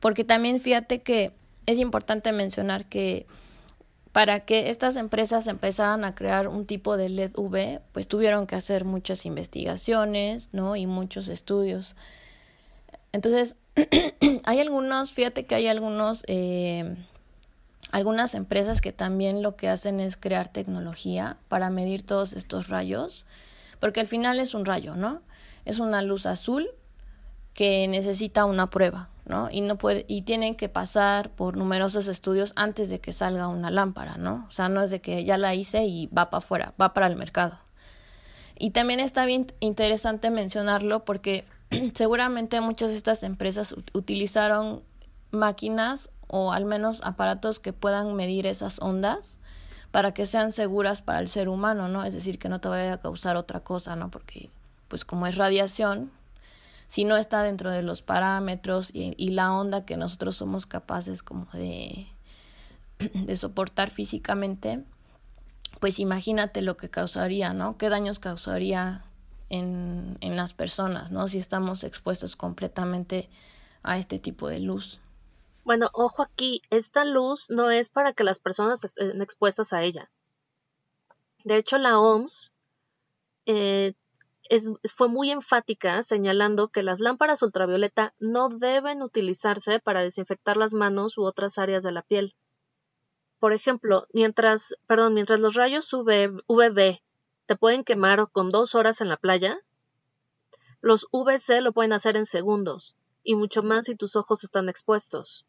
Porque 0.00 0.24
también 0.24 0.60
fíjate 0.60 1.02
que 1.02 1.32
es 1.66 1.78
importante 1.78 2.32
mencionar 2.32 2.86
que 2.86 3.26
para 4.12 4.40
que 4.40 4.70
estas 4.70 4.96
empresas 4.96 5.46
empezaran 5.46 6.04
a 6.04 6.14
crear 6.14 6.48
un 6.48 6.66
tipo 6.66 6.96
de 6.96 7.08
LED 7.08 7.32
V, 7.36 7.80
pues 7.92 8.08
tuvieron 8.08 8.46
que 8.46 8.56
hacer 8.56 8.84
muchas 8.84 9.24
investigaciones, 9.24 10.48
¿no? 10.52 10.74
Y 10.74 10.86
muchos 10.86 11.28
estudios. 11.28 11.94
Entonces, 13.12 13.56
hay 14.44 14.60
algunos, 14.60 15.12
fíjate 15.12 15.46
que 15.46 15.54
hay 15.54 15.68
algunos 15.68 16.24
eh, 16.26 16.96
algunas 17.92 18.34
empresas 18.34 18.80
que 18.80 18.92
también 18.92 19.42
lo 19.42 19.56
que 19.56 19.68
hacen 19.68 20.00
es 20.00 20.16
crear 20.16 20.48
tecnología 20.48 21.38
para 21.48 21.70
medir 21.70 22.04
todos 22.04 22.32
estos 22.32 22.68
rayos, 22.68 23.26
porque 23.80 24.00
al 24.00 24.06
final 24.06 24.38
es 24.38 24.54
un 24.54 24.64
rayo, 24.64 24.96
¿no? 24.96 25.22
Es 25.64 25.78
una 25.78 26.02
luz 26.02 26.26
azul 26.26 26.70
que 27.54 27.88
necesita 27.88 28.44
una 28.44 28.70
prueba, 28.70 29.10
¿no? 29.26 29.48
Y 29.50 29.60
no 29.60 29.76
puede 29.76 30.04
y 30.08 30.22
tienen 30.22 30.54
que 30.54 30.68
pasar 30.68 31.30
por 31.30 31.56
numerosos 31.56 32.06
estudios 32.06 32.52
antes 32.56 32.88
de 32.90 33.00
que 33.00 33.12
salga 33.12 33.48
una 33.48 33.70
lámpara, 33.70 34.16
¿no? 34.16 34.46
O 34.48 34.52
sea, 34.52 34.68
no 34.68 34.82
es 34.82 34.90
de 34.90 35.00
que 35.00 35.24
ya 35.24 35.36
la 35.36 35.54
hice 35.54 35.84
y 35.84 36.06
va 36.06 36.30
para 36.30 36.38
afuera, 36.38 36.74
va 36.80 36.94
para 36.94 37.06
el 37.06 37.16
mercado. 37.16 37.58
Y 38.58 38.70
también 38.70 39.00
está 39.00 39.24
bien 39.24 39.46
interesante 39.60 40.30
mencionarlo 40.30 41.04
porque 41.04 41.44
seguramente 41.94 42.60
muchas 42.60 42.90
de 42.90 42.96
estas 42.96 43.22
empresas 43.22 43.74
utilizaron 43.94 44.82
máquinas 45.30 46.10
o 46.30 46.52
al 46.52 46.64
menos 46.64 47.00
aparatos 47.04 47.58
que 47.58 47.72
puedan 47.72 48.14
medir 48.14 48.46
esas 48.46 48.80
ondas 48.80 49.38
para 49.90 50.14
que 50.14 50.26
sean 50.26 50.52
seguras 50.52 51.02
para 51.02 51.18
el 51.18 51.28
ser 51.28 51.48
humano, 51.48 51.88
¿no? 51.88 52.04
Es 52.04 52.14
decir, 52.14 52.38
que 52.38 52.48
no 52.48 52.60
te 52.60 52.68
vaya 52.68 52.94
a 52.94 53.00
causar 53.00 53.36
otra 53.36 53.60
cosa, 53.60 53.96
¿no? 53.96 54.10
Porque, 54.10 54.50
pues 54.88 55.04
como 55.04 55.26
es 55.26 55.36
radiación, 55.36 56.12
si 56.86 57.04
no 57.04 57.16
está 57.16 57.42
dentro 57.42 57.70
de 57.70 57.82
los 57.82 58.02
parámetros 58.02 58.90
y, 58.92 59.14
y 59.16 59.30
la 59.30 59.52
onda 59.52 59.84
que 59.84 59.96
nosotros 59.96 60.36
somos 60.36 60.66
capaces 60.66 61.22
como 61.22 61.46
de, 61.52 62.06
de 62.98 63.36
soportar 63.36 63.90
físicamente, 63.90 64.84
pues 65.80 65.98
imagínate 65.98 66.62
lo 66.62 66.76
que 66.76 66.90
causaría, 66.90 67.52
¿no? 67.52 67.76
¿Qué 67.76 67.88
daños 67.88 68.20
causaría 68.20 69.02
en, 69.48 70.18
en 70.20 70.36
las 70.36 70.52
personas, 70.52 71.10
¿no? 71.10 71.26
Si 71.26 71.38
estamos 71.38 71.82
expuestos 71.82 72.36
completamente 72.36 73.28
a 73.82 73.98
este 73.98 74.18
tipo 74.18 74.46
de 74.46 74.60
luz. 74.60 75.00
Bueno, 75.64 75.90
ojo 75.92 76.22
aquí, 76.22 76.62
esta 76.70 77.04
luz 77.04 77.50
no 77.50 77.70
es 77.70 77.88
para 77.88 78.12
que 78.12 78.24
las 78.24 78.38
personas 78.38 78.82
estén 78.84 79.20
expuestas 79.22 79.72
a 79.72 79.82
ella. 79.82 80.10
De 81.44 81.56
hecho, 81.56 81.78
la 81.78 81.98
OMS 81.98 82.52
eh, 83.46 83.94
fue 84.94 85.08
muy 85.08 85.30
enfática 85.30 86.02
señalando 86.02 86.68
que 86.68 86.82
las 86.82 87.00
lámparas 87.00 87.42
ultravioleta 87.42 88.14
no 88.18 88.48
deben 88.48 89.02
utilizarse 89.02 89.80
para 89.80 90.02
desinfectar 90.02 90.56
las 90.56 90.74
manos 90.74 91.16
u 91.18 91.24
otras 91.24 91.58
áreas 91.58 91.82
de 91.82 91.92
la 91.92 92.02
piel. 92.02 92.34
Por 93.38 93.52
ejemplo, 93.52 94.06
mientras, 94.12 94.74
perdón, 94.86 95.14
mientras 95.14 95.40
los 95.40 95.54
rayos 95.54 95.92
UVB 95.92 97.00
te 97.46 97.56
pueden 97.56 97.84
quemar 97.84 98.28
con 98.30 98.48
dos 98.48 98.74
horas 98.74 99.00
en 99.00 99.08
la 99.08 99.16
playa, 99.16 99.58
los 100.80 101.06
VC 101.12 101.60
lo 101.60 101.72
pueden 101.72 101.92
hacer 101.92 102.16
en 102.16 102.26
segundos, 102.26 102.96
y 103.22 103.34
mucho 103.34 103.62
más 103.62 103.86
si 103.86 103.94
tus 103.94 104.16
ojos 104.16 104.44
están 104.44 104.68
expuestos. 104.68 105.46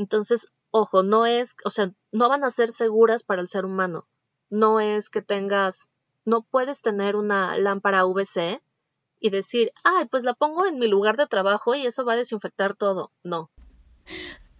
Entonces, 0.00 0.48
ojo, 0.70 1.02
no 1.02 1.26
es, 1.26 1.56
o 1.62 1.68
sea, 1.68 1.92
no 2.10 2.30
van 2.30 2.42
a 2.42 2.48
ser 2.48 2.70
seguras 2.70 3.22
para 3.22 3.42
el 3.42 3.48
ser 3.48 3.66
humano. 3.66 4.08
No 4.48 4.80
es 4.80 5.10
que 5.10 5.20
tengas, 5.20 5.92
no 6.24 6.40
puedes 6.40 6.80
tener 6.80 7.16
una 7.16 7.58
lámpara 7.58 8.06
VC 8.06 8.62
y 9.20 9.28
decir, 9.28 9.72
ay, 9.84 10.06
pues 10.06 10.24
la 10.24 10.32
pongo 10.32 10.64
en 10.64 10.78
mi 10.78 10.88
lugar 10.88 11.18
de 11.18 11.26
trabajo 11.26 11.74
y 11.74 11.84
eso 11.84 12.06
va 12.06 12.14
a 12.14 12.16
desinfectar 12.16 12.74
todo. 12.74 13.12
No. 13.22 13.50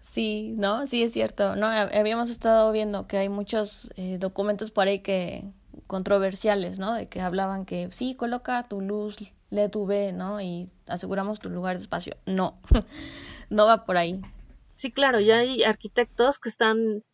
Sí, 0.02 0.56
no, 0.59 0.87
sí 0.87 1.02
es 1.02 1.14
cierto. 1.14 1.56
No, 1.56 1.68
habíamos 1.68 2.28
estado 2.28 2.70
viendo 2.70 3.06
que 3.06 3.16
hay 3.16 3.30
muchos 3.30 3.90
eh, 3.97 4.18
documentos 4.20 4.70
por 4.70 4.88
ahí 4.88 4.99
que 4.99 5.50
controversiales, 5.87 6.78
¿no? 6.78 6.92
De 6.92 7.09
que 7.09 7.23
hablaban 7.23 7.64
que 7.64 7.88
sí, 7.92 8.14
coloca 8.14 8.68
tu 8.68 8.82
luz 8.82 9.16
LED 9.49 9.75
UV, 9.75 10.12
¿no? 10.12 10.38
Y 10.42 10.68
aseguramos 10.87 11.40
tu 11.40 11.49
lugar 11.49 11.76
de 11.76 11.82
espacio. 11.82 12.18
No, 12.26 12.59
no 13.49 13.64
va 13.64 13.87
por 13.87 13.97
ahí. 13.97 14.20
Sí, 14.80 14.90
claro, 14.90 15.20
ya 15.20 15.40
hay 15.40 15.62
arquitectos 15.62 16.38
que 16.38 16.49
están 16.49 17.04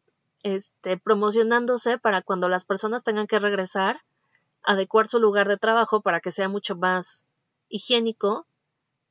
este, 0.44 0.98
promocionándose 0.98 1.98
para 1.98 2.22
cuando 2.22 2.48
las 2.48 2.64
personas 2.64 3.02
tengan 3.02 3.26
que 3.26 3.40
regresar, 3.40 4.04
adecuar 4.62 5.08
su 5.08 5.18
lugar 5.18 5.48
de 5.48 5.56
trabajo 5.56 6.00
para 6.00 6.20
que 6.20 6.30
sea 6.30 6.48
mucho 6.48 6.76
más 6.76 7.26
higiénico. 7.68 8.46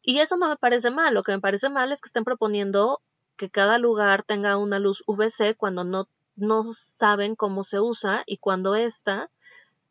Y 0.02 0.20
eso 0.20 0.38
no 0.38 0.48
me 0.48 0.56
parece 0.56 0.90
mal. 0.90 1.14
Lo 1.14 1.22
que 1.22 1.34
me 1.34 1.42
parece 1.42 1.68
mal 1.68 1.92
es 1.92 2.00
que 2.00 2.08
estén 2.08 2.24
proponiendo 2.24 3.02
que 3.36 3.50
cada 3.50 3.78
lugar 3.78 4.24
tenga 4.24 4.56
una 4.56 4.80
luz 4.80 5.04
VC 5.06 5.56
cuando 5.58 5.84
no, 5.84 6.08
no 6.38 6.64
saben 6.64 7.36
cómo 7.36 7.62
se 7.62 7.82
usa 7.82 8.24
y 8.26 8.38
cuando 8.38 8.76
esta 8.76 9.30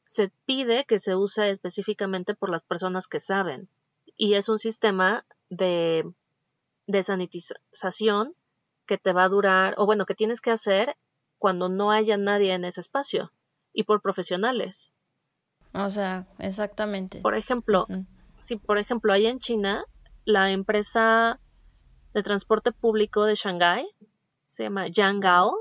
se 0.04 0.32
pide 0.46 0.86
que 0.86 0.98
se 0.98 1.16
use 1.16 1.50
específicamente 1.50 2.32
por 2.34 2.48
las 2.48 2.62
personas 2.62 3.08
que 3.08 3.20
saben. 3.20 3.68
Y 4.16 4.36
es 4.36 4.48
un 4.48 4.56
sistema 4.56 5.26
de, 5.50 6.10
de 6.86 7.02
sanitización 7.02 8.34
que 8.86 8.98
te 8.98 9.12
va 9.12 9.24
a 9.24 9.28
durar, 9.28 9.74
o 9.78 9.86
bueno, 9.86 10.06
que 10.06 10.14
tienes 10.14 10.40
que 10.40 10.50
hacer 10.50 10.96
cuando 11.38 11.68
no 11.68 11.90
haya 11.90 12.16
nadie 12.16 12.54
en 12.54 12.64
ese 12.64 12.80
espacio 12.80 13.32
y 13.72 13.84
por 13.84 14.00
profesionales. 14.00 14.92
O 15.72 15.90
sea, 15.90 16.26
exactamente. 16.38 17.20
Por 17.20 17.36
ejemplo, 17.36 17.86
si 18.40 18.56
por 18.56 18.78
ejemplo 18.78 19.12
hay 19.12 19.26
en 19.26 19.40
China 19.40 19.84
la 20.24 20.50
empresa 20.50 21.40
de 22.14 22.22
transporte 22.22 22.72
público 22.72 23.24
de 23.24 23.34
Shanghái, 23.34 23.86
se 24.46 24.62
llama 24.62 24.86
Yanggao, 24.86 25.52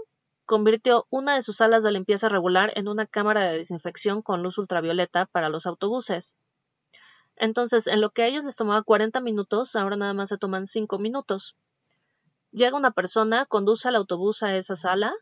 convirtió 0.45 1.07
una 1.09 1.35
de 1.35 1.41
sus 1.41 1.57
salas 1.57 1.83
de 1.83 1.91
limpieza 1.91 2.29
regular 2.29 2.71
en 2.75 2.87
una 2.87 3.07
cámara 3.07 3.43
de 3.43 3.57
desinfección 3.57 4.21
con 4.21 4.43
luz 4.43 4.57
ultravioleta 4.57 5.25
para 5.25 5.49
los 5.49 5.65
autobuses. 5.65 6.35
Entonces, 7.35 7.87
en 7.87 8.01
lo 8.01 8.11
que 8.11 8.23
a 8.23 8.27
ellos 8.27 8.43
les 8.43 8.55
tomaba 8.55 8.83
40 8.83 9.19
minutos, 9.19 9.75
ahora 9.75 9.95
nada 9.95 10.13
más 10.13 10.29
se 10.29 10.37
toman 10.37 10.67
5 10.67 10.99
minutos. 10.99 11.57
Llega 12.53 12.77
una 12.77 12.91
persona, 12.91 13.45
conduce 13.45 13.89
al 13.89 13.95
autobús 13.95 14.43
a 14.43 14.55
esa 14.55 14.75
sala, 14.75 15.13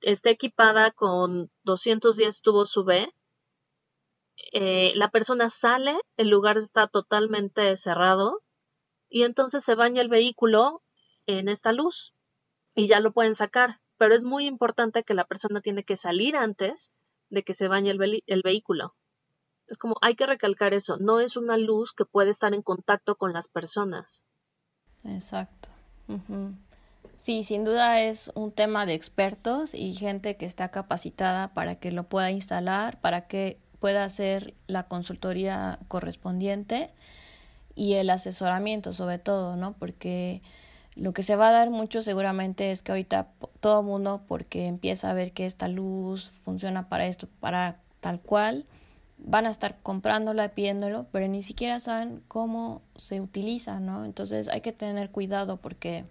está 0.00 0.30
equipada 0.30 0.90
con 0.92 1.50
210 1.64 2.40
tubos 2.40 2.76
UV, 2.76 3.08
eh, 4.52 4.92
la 4.94 5.10
persona 5.10 5.48
sale, 5.48 5.98
el 6.16 6.28
lugar 6.28 6.56
está 6.56 6.86
totalmente 6.86 7.74
cerrado 7.76 8.42
y 9.08 9.22
entonces 9.22 9.64
se 9.64 9.74
baña 9.74 10.00
el 10.00 10.08
vehículo 10.08 10.82
en 11.26 11.48
esta 11.48 11.72
luz 11.72 12.14
y 12.74 12.86
ya 12.86 13.00
lo 13.00 13.12
pueden 13.12 13.34
sacar. 13.34 13.80
Pero 13.96 14.14
es 14.14 14.24
muy 14.24 14.46
importante 14.46 15.04
que 15.04 15.14
la 15.14 15.24
persona 15.24 15.60
tiene 15.60 15.84
que 15.84 15.96
salir 15.96 16.36
antes 16.36 16.92
de 17.30 17.42
que 17.42 17.54
se 17.54 17.68
bañe 17.68 17.90
el, 17.90 18.42
vehículo. 18.42 18.94
Es 19.66 19.78
como 19.78 19.96
hay 20.02 20.14
que 20.14 20.26
recalcar 20.26 20.74
eso, 20.74 20.96
no 20.98 21.20
es 21.20 21.36
una 21.36 21.56
luz 21.56 21.92
que 21.92 22.04
puede 22.04 22.30
estar 22.30 22.54
en 22.54 22.62
contacto 22.62 23.16
con 23.16 23.32
las 23.32 23.48
personas. 23.48 24.24
Exacto. 25.04 25.73
Sí, 27.16 27.44
sin 27.44 27.64
duda 27.64 28.00
es 28.00 28.30
un 28.34 28.52
tema 28.52 28.86
de 28.86 28.94
expertos 28.94 29.74
y 29.74 29.94
gente 29.94 30.36
que 30.36 30.46
está 30.46 30.68
capacitada 30.68 31.48
para 31.48 31.76
que 31.76 31.90
lo 31.90 32.04
pueda 32.04 32.30
instalar, 32.30 33.00
para 33.00 33.26
que 33.26 33.58
pueda 33.80 34.04
hacer 34.04 34.54
la 34.66 34.84
consultoría 34.84 35.78
correspondiente 35.88 36.90
y 37.74 37.94
el 37.94 38.10
asesoramiento 38.10 38.92
sobre 38.92 39.18
todo, 39.18 39.56
¿no? 39.56 39.72
Porque 39.72 40.42
lo 40.96 41.12
que 41.12 41.22
se 41.22 41.36
va 41.36 41.48
a 41.48 41.52
dar 41.52 41.70
mucho 41.70 42.02
seguramente 42.02 42.70
es 42.70 42.82
que 42.82 42.92
ahorita 42.92 43.28
todo 43.60 43.82
mundo, 43.82 44.22
porque 44.28 44.66
empieza 44.66 45.10
a 45.10 45.14
ver 45.14 45.32
que 45.32 45.46
esta 45.46 45.68
luz 45.68 46.32
funciona 46.44 46.88
para 46.88 47.06
esto, 47.06 47.28
para 47.40 47.78
tal 48.00 48.20
cual, 48.20 48.64
van 49.18 49.46
a 49.46 49.50
estar 49.50 49.78
comprándola, 49.82 50.48
pidiéndolo, 50.50 51.06
pero 51.12 51.28
ni 51.28 51.42
siquiera 51.42 51.80
saben 51.80 52.22
cómo 52.28 52.82
se 52.96 53.20
utiliza, 53.20 53.80
¿no? 53.80 54.04
Entonces 54.04 54.48
hay 54.48 54.60
que 54.60 54.72
tener 54.72 55.10
cuidado 55.10 55.56
porque, 55.56 56.04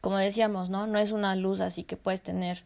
como 0.00 0.16
decíamos, 0.16 0.68
¿no? 0.70 0.86
No 0.86 0.98
es 0.98 1.12
una 1.12 1.36
luz 1.36 1.60
así 1.60 1.84
que 1.84 1.96
puedes 1.96 2.22
tener 2.22 2.64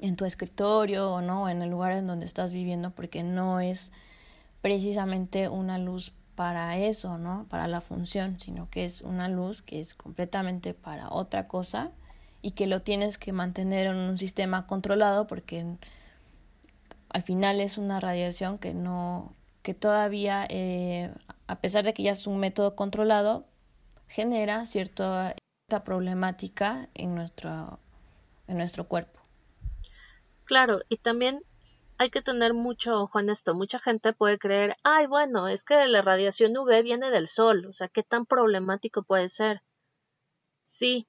en 0.00 0.16
tu 0.16 0.24
escritorio 0.24 1.10
o 1.10 1.20
no, 1.20 1.48
en 1.48 1.62
el 1.62 1.70
lugar 1.70 1.92
en 1.92 2.06
donde 2.06 2.26
estás 2.26 2.52
viviendo, 2.52 2.90
porque 2.90 3.22
no 3.22 3.60
es 3.60 3.90
precisamente 4.60 5.48
una 5.48 5.78
luz 5.78 6.12
para 6.34 6.76
eso, 6.78 7.18
¿no? 7.18 7.46
Para 7.48 7.66
la 7.66 7.80
función, 7.80 8.38
sino 8.38 8.70
que 8.70 8.84
es 8.84 9.02
una 9.02 9.28
luz 9.28 9.60
que 9.60 9.80
es 9.80 9.94
completamente 9.94 10.72
para 10.72 11.10
otra 11.10 11.48
cosa 11.48 11.90
y 12.42 12.52
que 12.52 12.68
lo 12.68 12.82
tienes 12.82 13.18
que 13.18 13.32
mantener 13.32 13.88
en 13.88 13.96
un 13.96 14.18
sistema 14.18 14.66
controlado 14.66 15.26
porque 15.26 15.66
al 17.10 17.22
final 17.22 17.60
es 17.60 17.78
una 17.78 18.00
radiación 18.00 18.58
que 18.58 18.74
no, 18.74 19.34
que 19.62 19.74
todavía, 19.74 20.46
eh, 20.48 21.12
a 21.46 21.60
pesar 21.60 21.84
de 21.84 21.94
que 21.94 22.02
ya 22.02 22.12
es 22.12 22.26
un 22.26 22.38
método 22.38 22.74
controlado, 22.74 23.46
genera 24.08 24.64
cierta, 24.66 25.34
problemática 25.84 26.88
en 26.94 27.14
nuestro, 27.14 27.78
en 28.46 28.56
nuestro 28.56 28.88
cuerpo. 28.88 29.20
Claro, 30.44 30.80
y 30.88 30.96
también 30.96 31.42
hay 31.98 32.08
que 32.08 32.22
tener 32.22 32.54
mucho 32.54 33.02
ojo 33.02 33.20
en 33.20 33.28
esto. 33.28 33.54
Mucha 33.54 33.78
gente 33.78 34.14
puede 34.14 34.38
creer, 34.38 34.76
ay, 34.82 35.06
bueno, 35.06 35.46
es 35.48 35.64
que 35.64 35.86
la 35.86 36.00
radiación 36.00 36.56
UV 36.56 36.82
viene 36.82 37.10
del 37.10 37.26
sol, 37.26 37.66
o 37.66 37.72
sea, 37.72 37.88
¿qué 37.88 38.02
tan 38.02 38.24
problemático 38.24 39.02
puede 39.02 39.28
ser? 39.28 39.62
Sí, 40.64 41.06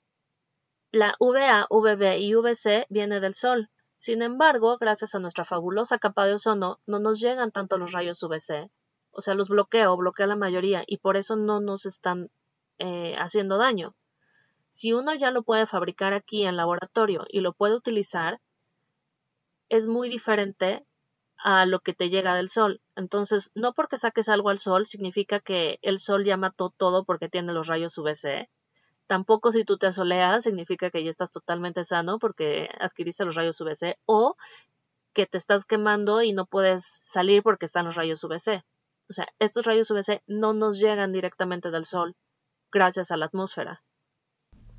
la 0.91 1.15
UVA, 1.19 1.67
UVB 1.69 2.17
y 2.17 2.35
UVC 2.35 2.87
viene 2.89 3.19
del 3.19 3.35
sol. 3.35 3.69
Sin 3.99 4.21
embargo, 4.21 4.77
gracias 4.77 5.13
a 5.13 5.19
nuestra 5.19 5.43
fabulosa 5.43 5.99
capa 5.99 6.25
de 6.25 6.33
ozono, 6.33 6.79
no 6.87 6.99
nos 6.99 7.19
llegan 7.19 7.51
tanto 7.51 7.77
los 7.77 7.91
rayos 7.91 8.23
UVC. 8.23 8.71
O 9.11 9.19
sea, 9.19 9.33
los 9.33 9.49
bloquea 9.49 9.91
o 9.91 9.97
bloquea 9.97 10.25
la 10.25 10.37
mayoría 10.37 10.83
y 10.87 10.97
por 10.97 11.17
eso 11.17 11.35
no 11.35 11.59
nos 11.59 11.85
están 11.85 12.31
eh, 12.77 13.15
haciendo 13.17 13.57
daño. 13.57 13.93
Si 14.71 14.93
uno 14.93 15.13
ya 15.15 15.31
lo 15.31 15.43
puede 15.43 15.65
fabricar 15.65 16.13
aquí 16.13 16.45
en 16.45 16.55
laboratorio 16.55 17.25
y 17.29 17.41
lo 17.41 17.51
puede 17.51 17.75
utilizar, 17.75 18.39
es 19.67 19.89
muy 19.89 20.07
diferente 20.07 20.85
a 21.37 21.65
lo 21.65 21.81
que 21.81 21.93
te 21.93 22.09
llega 22.09 22.35
del 22.35 22.47
sol. 22.47 22.81
Entonces, 22.95 23.51
no 23.53 23.73
porque 23.73 23.97
saques 23.97 24.29
algo 24.29 24.49
al 24.49 24.59
sol 24.59 24.85
significa 24.85 25.41
que 25.41 25.77
el 25.81 25.99
sol 25.99 26.23
ya 26.23 26.37
mató 26.37 26.69
todo 26.69 27.03
porque 27.03 27.27
tiene 27.27 27.51
los 27.51 27.67
rayos 27.67 27.97
UVC. 27.97 28.49
Tampoco 29.09 29.51
si 29.51 29.63
tú 29.63 29.79
te 29.79 29.87
asoleas 29.87 30.43
significa 30.43 30.91
que 30.91 31.03
ya 31.03 31.09
estás 31.09 31.31
totalmente 31.31 31.83
sano 31.83 32.19
porque 32.19 32.69
adquiriste 32.79 33.25
los 33.25 33.33
rayos 33.33 33.59
UVC 33.59 33.97
o 34.05 34.35
que 35.13 35.25
te 35.25 35.39
estás 35.39 35.65
quemando 35.65 36.21
y 36.21 36.31
no 36.31 36.45
puedes 36.45 37.01
salir 37.03 37.41
porque 37.41 37.65
están 37.65 37.85
los 37.85 37.95
rayos 37.95 38.23
UVC. 38.23 38.63
O 39.09 39.13
sea, 39.13 39.27
estos 39.39 39.65
rayos 39.65 39.89
UVC 39.89 40.21
no 40.27 40.53
nos 40.53 40.77
llegan 40.77 41.11
directamente 41.11 41.71
del 41.71 41.85
sol 41.85 42.15
gracias 42.71 43.09
a 43.09 43.17
la 43.17 43.25
atmósfera. 43.25 43.81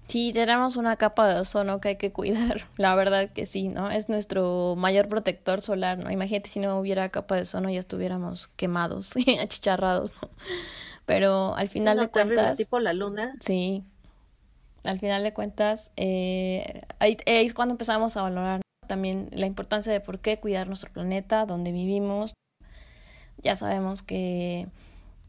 Sí, 0.06 0.32
tenemos 0.32 0.76
una 0.76 0.94
capa 0.94 1.26
de 1.26 1.40
ozono 1.40 1.80
que 1.80 1.88
hay 1.88 1.96
que 1.96 2.12
cuidar, 2.12 2.68
la 2.76 2.94
verdad 2.94 3.32
que 3.32 3.46
sí, 3.46 3.66
¿no? 3.66 3.90
Es 3.90 4.08
nuestro 4.08 4.76
mayor 4.76 5.08
protector 5.08 5.60
solar, 5.60 5.98
¿no? 5.98 6.08
Imagínate 6.08 6.50
si 6.50 6.60
no 6.60 6.78
hubiera 6.78 7.08
capa 7.08 7.34
de 7.34 7.42
ozono 7.42 7.68
ya 7.68 7.80
estuviéramos 7.80 8.46
quemados 8.54 9.16
y 9.16 9.38
achicharrados, 9.40 10.12
¿no? 10.22 10.30
Pero 11.04 11.56
al 11.56 11.68
final 11.68 11.98
de 11.98 12.08
cuentas... 12.10 12.58
tipo 12.58 12.78
la 12.78 12.92
luna. 12.92 13.34
Sí. 13.40 13.84
Al 14.84 14.98
final 14.98 15.22
de 15.22 15.32
cuentas, 15.32 15.92
eh, 15.96 16.82
ahí, 16.98 17.16
es 17.26 17.54
cuando 17.54 17.74
empezamos 17.74 18.16
a 18.16 18.22
valorar 18.22 18.60
también 18.86 19.28
la 19.32 19.46
importancia 19.46 19.92
de 19.92 20.00
por 20.00 20.20
qué 20.20 20.40
cuidar 20.40 20.66
nuestro 20.66 20.90
planeta, 20.92 21.46
donde 21.46 21.70
vivimos. 21.70 22.34
Ya 23.38 23.56
sabemos 23.56 24.02
que 24.02 24.68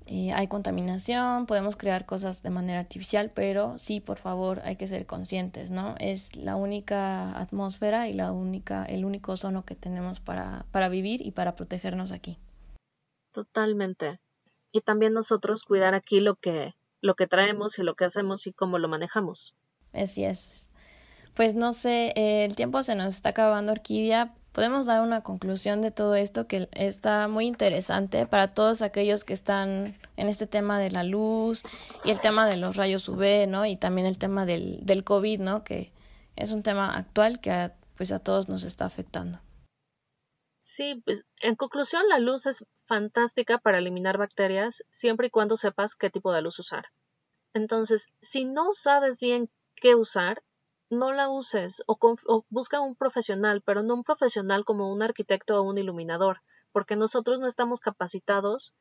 eh, 0.07 0.33
hay 0.33 0.47
contaminación, 0.47 1.45
podemos 1.45 1.75
crear 1.75 2.05
cosas 2.05 2.43
de 2.43 2.49
manera 2.49 2.79
artificial, 2.79 3.31
pero 3.33 3.77
sí, 3.77 3.99
por 3.99 4.17
favor, 4.17 4.61
hay 4.65 4.75
que 4.75 4.87
ser 4.87 5.05
conscientes, 5.05 5.69
¿no? 5.69 5.95
Es 5.99 6.35
la 6.35 6.55
única 6.55 7.37
atmósfera 7.37 8.07
y 8.07 8.13
la 8.13 8.31
única, 8.31 8.83
el 8.85 9.05
único 9.05 9.33
ozono 9.33 9.63
que 9.63 9.75
tenemos 9.75 10.19
para, 10.19 10.65
para 10.71 10.89
vivir 10.89 11.25
y 11.25 11.31
para 11.31 11.55
protegernos 11.55 12.11
aquí. 12.11 12.39
Totalmente. 13.31 14.19
Y 14.71 14.81
también 14.81 15.13
nosotros 15.13 15.63
cuidar 15.63 15.93
aquí 15.93 16.19
lo 16.19 16.35
que, 16.35 16.73
lo 17.01 17.15
que 17.15 17.27
traemos 17.27 17.77
y 17.79 17.83
lo 17.83 17.95
que 17.95 18.05
hacemos 18.05 18.47
y 18.47 18.53
cómo 18.53 18.79
lo 18.79 18.87
manejamos. 18.87 19.55
Así 19.93 20.23
es. 20.23 20.65
Pues 21.33 21.55
no 21.55 21.73
sé, 21.73 22.13
eh, 22.15 22.45
el 22.45 22.55
tiempo 22.55 22.83
se 22.83 22.95
nos 22.95 23.15
está 23.15 23.29
acabando, 23.29 23.71
Orquídea, 23.71 24.33
podemos 24.51 24.85
dar 24.85 25.01
una 25.01 25.21
conclusión 25.21 25.81
de 25.81 25.91
todo 25.91 26.15
esto 26.15 26.47
que 26.47 26.69
está 26.73 27.27
muy 27.27 27.47
interesante 27.47 28.25
para 28.25 28.53
todos 28.53 28.81
aquellos 28.81 29.23
que 29.23 29.33
están 29.33 29.97
en 30.17 30.27
este 30.27 30.45
tema 30.45 30.79
de 30.79 30.91
la 30.91 31.03
luz 31.03 31.63
y 32.03 32.11
el 32.11 32.19
tema 32.19 32.47
de 32.47 32.57
los 32.57 32.75
rayos 32.75 33.07
UV, 33.07 33.47
¿no? 33.47 33.65
Y 33.65 33.77
también 33.77 34.07
el 34.07 34.17
tema 34.17 34.45
del, 34.45 34.85
del 34.85 35.03
COVID, 35.03 35.39
¿no? 35.39 35.63
Que 35.63 35.93
es 36.35 36.51
un 36.51 36.63
tema 36.63 36.95
actual 36.97 37.39
que 37.39 37.51
a, 37.51 37.75
pues 37.95 38.11
a 38.11 38.19
todos 38.19 38.49
nos 38.49 38.63
está 38.63 38.85
afectando. 38.85 39.39
Sí, 40.61 41.01
pues 41.05 41.25
en 41.41 41.55
conclusión 41.55 42.03
la 42.09 42.19
luz 42.19 42.45
es 42.45 42.65
fantástica 42.91 43.58
para 43.58 43.77
eliminar 43.77 44.17
bacterias 44.17 44.84
siempre 44.91 45.27
y 45.27 45.30
cuando 45.30 45.56
sepas 45.56 45.95
qué 45.95 46.10
tipo 46.10 46.34
de 46.34 46.41
luz 46.41 46.60
usar. 46.60 46.88
Entonces, 47.54 48.12
si 48.19 48.43
no 48.43 48.73
sabes 48.73 49.17
bien 49.17 49.49
qué 49.75 49.95
usar, 49.95 50.43
no 50.89 51.13
la 51.13 51.30
uses 51.30 51.84
o, 51.88 51.97
busca 52.49 52.82
un 52.82 52.97
profesional, 52.97 53.62
pero 53.62 53.82
no 53.82 53.93
un 53.93 54.04
profesional 54.04 54.65
como 54.65 54.91
un 54.91 55.01
arquitecto 55.04 55.58
o 55.58 55.62
un 55.62 55.77
iluminador, 55.77 56.41
porque 56.73 56.97
nosotros 56.97 57.39
no 57.39 57.47
estamos 57.47 57.80
capacitados 57.80 58.73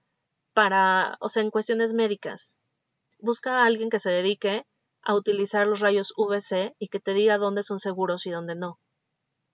para, 0.55 1.16
o 1.20 1.29
sea, 1.29 1.44
en 1.44 1.53
cuestiones 1.53 1.94
médicas. 1.94 2.59
Busca 3.20 3.59
a 3.59 3.64
alguien 3.64 3.90
que 3.90 4.01
se 4.01 4.11
dedique 4.11 4.66
a 5.03 5.14
utilizar 5.14 5.68
los 5.68 5.79
rayos 5.79 6.14
UVC 6.16 6.75
y 6.81 6.88
que 6.88 6.99
te 6.99 7.14
diga 7.14 7.38
dónde 7.38 7.62
son 7.62 7.79
seguros 7.79 8.27
y 8.27 8.31
dónde 8.31 8.57
no. 8.57 8.81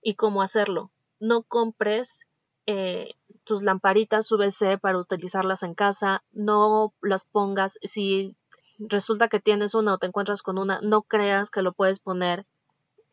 Y 0.01 0.15
cómo 0.15 0.41
hacerlo. 0.41 0.93
No 1.21 1.43
compres 1.43 2.27
eh, 2.67 3.15
tus 3.45 3.63
lamparitas 3.63 4.31
UVC 4.33 4.79
para 4.81 4.99
utilizarlas 4.99 5.63
en 5.63 5.75
casa, 5.75 6.25
no 6.33 6.93
las 7.01 7.25
pongas 7.25 7.79
si 7.83 8.35
resulta 8.79 9.29
que 9.29 9.41
tienes 9.41 9.75
una 9.75 9.95
o 9.95 9.99
te 9.99 10.09
encuentras 10.09 10.43
con 10.43 10.59
una, 10.59 10.81
no 10.83 11.03
creas 11.03 11.49
que 11.49 11.63
lo 11.63 11.73
puedes 11.73 12.01
poner 12.01 12.45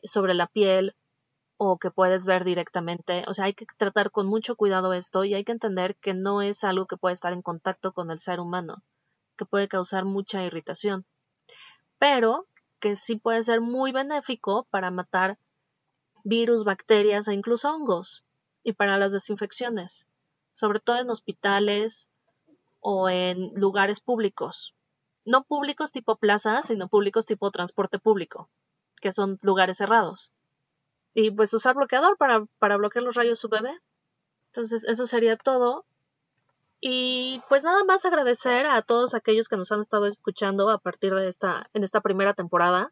sobre 0.04 0.34
la 0.34 0.48
piel 0.48 0.96
o 1.58 1.78
que 1.78 1.92
puedes 1.92 2.26
ver 2.26 2.44
directamente. 2.44 3.24
O 3.28 3.34
sea, 3.34 3.46
hay 3.46 3.54
que 3.54 3.68
tratar 3.78 4.12
con 4.12 4.26
mucho 4.26 4.56
cuidado 4.56 4.94
esto 4.94 5.24
y 5.24 5.36
hay 5.36 5.44
que 5.44 5.52
entender 5.52 5.96
que 5.98 6.16
no 6.16 6.42
es 6.42 6.64
algo 6.64 6.88
que 6.88 6.98
puede 6.98 7.14
estar 7.14 7.32
en 7.32 7.44
contacto 7.44 7.94
con 7.94 8.10
el 8.10 8.20
ser 8.20 8.40
humano, 8.40 8.82
que 9.38 9.46
puede 9.46 9.68
causar 9.68 10.04
mucha 10.04 10.44
irritación. 10.44 11.06
Pero 12.00 12.48
que 12.80 12.96
sí 12.96 13.16
puede 13.16 13.44
ser 13.44 13.62
muy 13.62 13.92
benéfico 13.92 14.66
para 14.72 14.92
matar 14.92 15.38
virus, 16.24 16.64
bacterias 16.64 17.28
e 17.28 17.34
incluso 17.34 17.70
hongos 17.72 18.24
y 18.64 18.74
para 18.74 18.98
las 18.98 19.12
desinfecciones, 19.12 20.08
sobre 20.54 20.80
todo 20.80 20.98
en 20.98 21.10
hospitales 21.10 22.10
o 22.80 23.10
en 23.10 23.54
lugares 23.56 24.00
públicos. 24.00 24.74
No 25.26 25.44
públicos 25.44 25.92
tipo 25.92 26.18
plazas, 26.18 26.68
sino 26.68 26.88
públicos 26.88 27.26
tipo 27.26 27.52
transporte 27.52 28.00
público, 28.00 28.50
que 29.02 29.12
son 29.12 29.38
lugares 29.42 29.78
cerrados. 29.78 30.32
Y 31.14 31.32
pues 31.32 31.54
usar 31.54 31.76
bloqueador 31.76 32.18
para, 32.18 32.46
para 32.60 32.78
bloquear 32.78 33.04
los 33.04 33.16
rayos 33.16 33.44
UVB. 33.44 33.80
Entonces, 34.48 34.84
eso 34.84 35.08
sería 35.08 35.38
todo. 35.38 35.86
Y 36.82 37.42
pues 37.48 37.64
nada 37.64 37.84
más 37.86 38.04
agradecer 38.04 38.66
a 38.66 38.82
todos 38.82 39.14
aquellos 39.14 39.48
que 39.48 39.56
nos 39.56 39.72
han 39.72 39.80
estado 39.80 40.06
escuchando 40.06 40.70
a 40.70 40.80
partir 40.80 41.14
de 41.14 41.30
esta, 41.30 41.70
en 41.74 41.84
esta 41.84 42.02
primera 42.02 42.34
temporada 42.34 42.92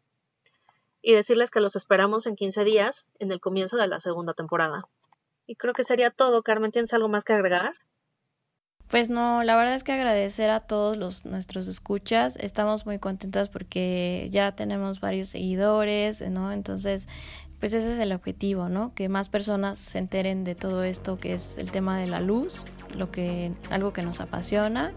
y 1.02 1.14
decirles 1.14 1.50
que 1.50 1.60
los 1.60 1.76
esperamos 1.76 2.26
en 2.26 2.36
15 2.36 2.64
días 2.64 3.10
en 3.18 3.32
el 3.32 3.40
comienzo 3.40 3.76
de 3.76 3.88
la 3.88 3.98
segunda 3.98 4.32
temporada. 4.32 4.88
Y 5.46 5.56
creo 5.56 5.74
que 5.74 5.82
sería 5.82 6.10
todo. 6.10 6.42
Carmen, 6.42 6.72
¿tienes 6.72 6.92
algo 6.94 7.08
más 7.08 7.24
que 7.24 7.32
agregar? 7.32 7.72
Pues 8.88 9.08
no, 9.08 9.42
la 9.42 9.56
verdad 9.56 9.74
es 9.74 9.84
que 9.84 9.92
agradecer 9.92 10.50
a 10.50 10.60
todos 10.60 10.96
los 10.96 11.24
nuestros 11.24 11.66
escuchas. 11.66 12.36
Estamos 12.36 12.84
muy 12.84 12.98
contentas 12.98 13.48
porque 13.48 14.28
ya 14.30 14.54
tenemos 14.54 15.00
varios 15.00 15.30
seguidores, 15.30 16.20
¿no? 16.30 16.52
Entonces, 16.52 17.08
pues 17.58 17.72
ese 17.72 17.94
es 17.94 17.98
el 18.00 18.12
objetivo, 18.12 18.68
¿no? 18.68 18.94
Que 18.94 19.08
más 19.08 19.28
personas 19.28 19.78
se 19.78 19.98
enteren 19.98 20.44
de 20.44 20.54
todo 20.54 20.84
esto 20.84 21.18
que 21.18 21.32
es 21.32 21.56
el 21.56 21.70
tema 21.70 21.98
de 21.98 22.06
la 22.06 22.20
luz, 22.20 22.66
lo 22.94 23.10
que 23.10 23.52
algo 23.70 23.92
que 23.92 24.02
nos 24.02 24.20
apasiona, 24.20 24.92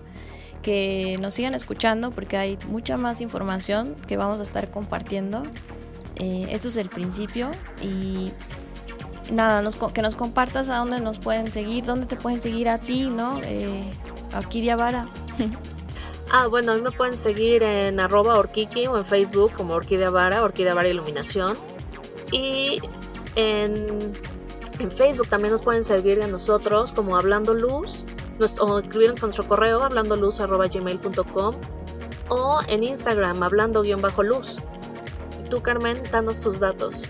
que 0.62 1.18
nos 1.22 1.36
sigan 1.36 1.54
escuchando 1.54 2.12
porque 2.12 2.38
hay 2.38 2.60
mucha 2.68 2.98
más 2.98 3.22
información 3.22 3.96
que 4.08 4.18
vamos 4.18 4.40
a 4.42 4.44
estar 4.44 4.72
compartiendo 4.72 5.44
eh, 6.18 6.48
esto 6.50 6.70
es 6.70 6.78
el 6.78 6.90
principio 6.90 7.52
y 7.82 8.32
nada, 9.32 9.68
que 9.94 10.02
nos 10.02 10.16
compartas 10.16 10.70
a 10.70 10.78
dónde 10.78 11.00
nos 11.00 11.20
pueden 11.20 11.52
seguir, 11.52 11.86
dónde 11.86 12.06
te 12.06 12.16
pueden 12.16 12.42
seguir 12.42 12.70
a 12.70 12.78
ti, 12.78 13.10
¿no? 13.10 13.40
Eh, 13.44 13.92
Orquídea 14.36 14.76
Vara. 14.76 15.08
ah, 16.32 16.48
bueno, 16.48 16.74
a 16.74 16.76
mí 16.76 16.82
me 16.82 16.92
pueden 16.92 17.18
seguir 17.18 17.64
en 17.64 18.00
arroba 18.00 18.38
orkiki 18.38 18.88
o 18.88 18.98
en 18.98 19.06
Facebook 19.06 19.54
como 19.54 19.74
Orquídea 19.74 20.10
Vara, 20.10 20.44
Orquídea 20.44 20.74
Vara 20.74 20.88
Iluminación. 20.88 21.58
Y 22.32 22.82
en, 23.36 24.14
en 24.80 24.92
Facebook 24.92 25.28
también 25.28 25.52
nos 25.52 25.62
pueden 25.62 25.84
seguir 25.84 26.22
a 26.22 26.28
nosotros 26.28 26.92
como 26.92 27.18
Hablando 27.18 27.54
Luz 27.54 28.06
o 28.60 28.80
escribirnos 28.80 29.24
a 29.24 29.28
nuestro 29.28 29.48
correo 29.48 29.82
hablandoluz.gmail.com 29.84 31.56
o 32.30 32.60
en 32.68 32.84
Instagram 32.84 33.44
hablando-luz. 33.44 34.58
Tú, 35.50 35.62
Carmen, 35.62 35.98
danos 36.12 36.40
tus 36.40 36.60
datos. 36.60 37.10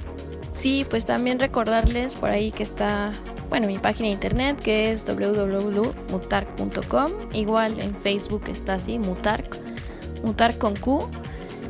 Sí, 0.55 0.85
pues 0.89 1.05
también 1.05 1.37
recordarles 1.37 2.15
por 2.15 2.29
ahí 2.29 2.49
que 2.49 2.63
está, 2.63 3.11
bueno, 3.49 3.67
mi 3.67 3.77
página 3.77 4.07
de 4.07 4.13
internet 4.13 4.57
que 4.61 4.89
es 4.91 5.03
www.mutark.com. 5.05 7.11
Igual 7.33 7.81
en 7.81 7.93
Facebook 7.93 8.43
está 8.47 8.75
así, 8.75 8.97
Mutark, 8.97 9.57
Mutark 10.23 10.57
con 10.57 10.77
Q. 10.77 11.09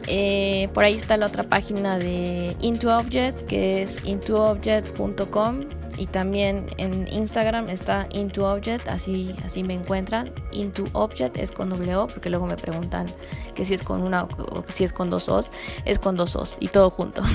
Eh, 0.08 0.69
por 0.76 0.84
ahí 0.84 0.93
está 0.93 1.17
la 1.17 1.26
otra 1.26 1.41
página 1.41 1.98
de 1.98 2.56
IntoObject 2.62 3.48
que 3.48 3.82
es 3.82 4.00
intoobject.com 4.04 5.62
y 5.98 6.06
también 6.06 6.67
en 6.78 7.12
Instagram 7.12 7.69
está 7.69 8.06
IntoObject, 8.12 8.88
así, 8.88 9.36
así 9.43 9.63
me 9.63 9.74
encuentran. 9.74 10.32
IntoObject 10.52 11.38
es 11.38 11.50
con 11.50 11.71
W 11.71 12.06
porque 12.13 12.30
luego 12.30 12.45
me 12.45 12.56
preguntan 12.56 13.08
que 13.56 13.65
si 13.65 13.74
es 13.74 13.82
con 13.82 14.04
una 14.04 14.26
o 14.26 14.63
si 14.67 14.84
es 14.84 14.93
con 14.93 15.10
dos 15.10 15.28
O's, 15.28 15.50
es 15.86 15.98
con 15.98 16.15
dos 16.15 16.36
O's 16.36 16.58
y 16.60 16.67
todo 16.67 16.91
junto. 16.91 17.24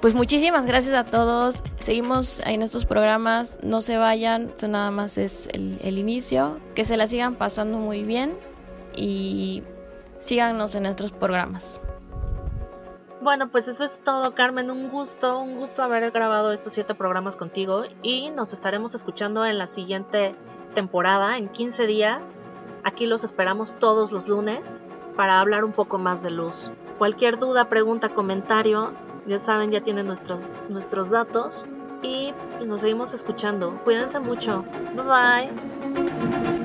pues 0.00 0.14
muchísimas 0.14 0.66
gracias 0.66 0.94
a 0.94 1.04
todos. 1.04 1.62
Seguimos 1.78 2.40
en 2.40 2.62
estos 2.62 2.86
programas. 2.86 3.58
No 3.62 3.82
se 3.82 3.96
vayan. 3.96 4.48
Esto 4.50 4.68
nada 4.68 4.90
más 4.90 5.18
es 5.18 5.48
el, 5.52 5.78
el 5.82 5.98
inicio. 5.98 6.58
Que 6.74 6.84
se 6.84 6.96
la 6.96 7.06
sigan 7.06 7.34
pasando 7.34 7.78
muy 7.78 8.02
bien. 8.02 8.36
Y 8.94 9.62
síganos 10.18 10.74
en 10.74 10.84
nuestros 10.84 11.12
programas. 11.12 11.80
Bueno, 13.20 13.50
pues 13.50 13.68
eso 13.68 13.84
es 13.84 14.00
todo, 14.02 14.34
Carmen. 14.34 14.70
Un 14.70 14.88
gusto, 14.88 15.38
un 15.38 15.56
gusto 15.56 15.82
haber 15.82 16.10
grabado 16.10 16.52
estos 16.52 16.72
siete 16.72 16.94
programas 16.94 17.36
contigo 17.36 17.82
y 18.02 18.30
nos 18.30 18.54
estaremos 18.54 18.94
escuchando 18.94 19.44
en 19.44 19.58
la 19.58 19.66
siguiente 19.66 20.34
temporada, 20.72 21.36
en 21.36 21.50
15 21.50 21.86
días. 21.86 22.40
Aquí 22.82 23.04
los 23.04 23.22
esperamos 23.22 23.76
todos 23.78 24.10
los 24.10 24.28
lunes 24.28 24.86
para 25.16 25.38
hablar 25.38 25.64
un 25.64 25.72
poco 25.72 25.98
más 25.98 26.22
de 26.22 26.30
luz. 26.30 26.72
Cualquier 26.96 27.38
duda, 27.38 27.68
pregunta, 27.68 28.08
comentario, 28.08 28.94
ya 29.26 29.38
saben, 29.38 29.70
ya 29.70 29.80
tienen 29.82 30.06
nuestros, 30.06 30.48
nuestros 30.68 31.10
datos 31.10 31.66
y 32.02 32.32
nos 32.64 32.80
seguimos 32.80 33.14
escuchando. 33.14 33.80
Cuídense 33.84 34.20
mucho. 34.20 34.64
Bye 34.94 35.50
bye. 35.54 36.59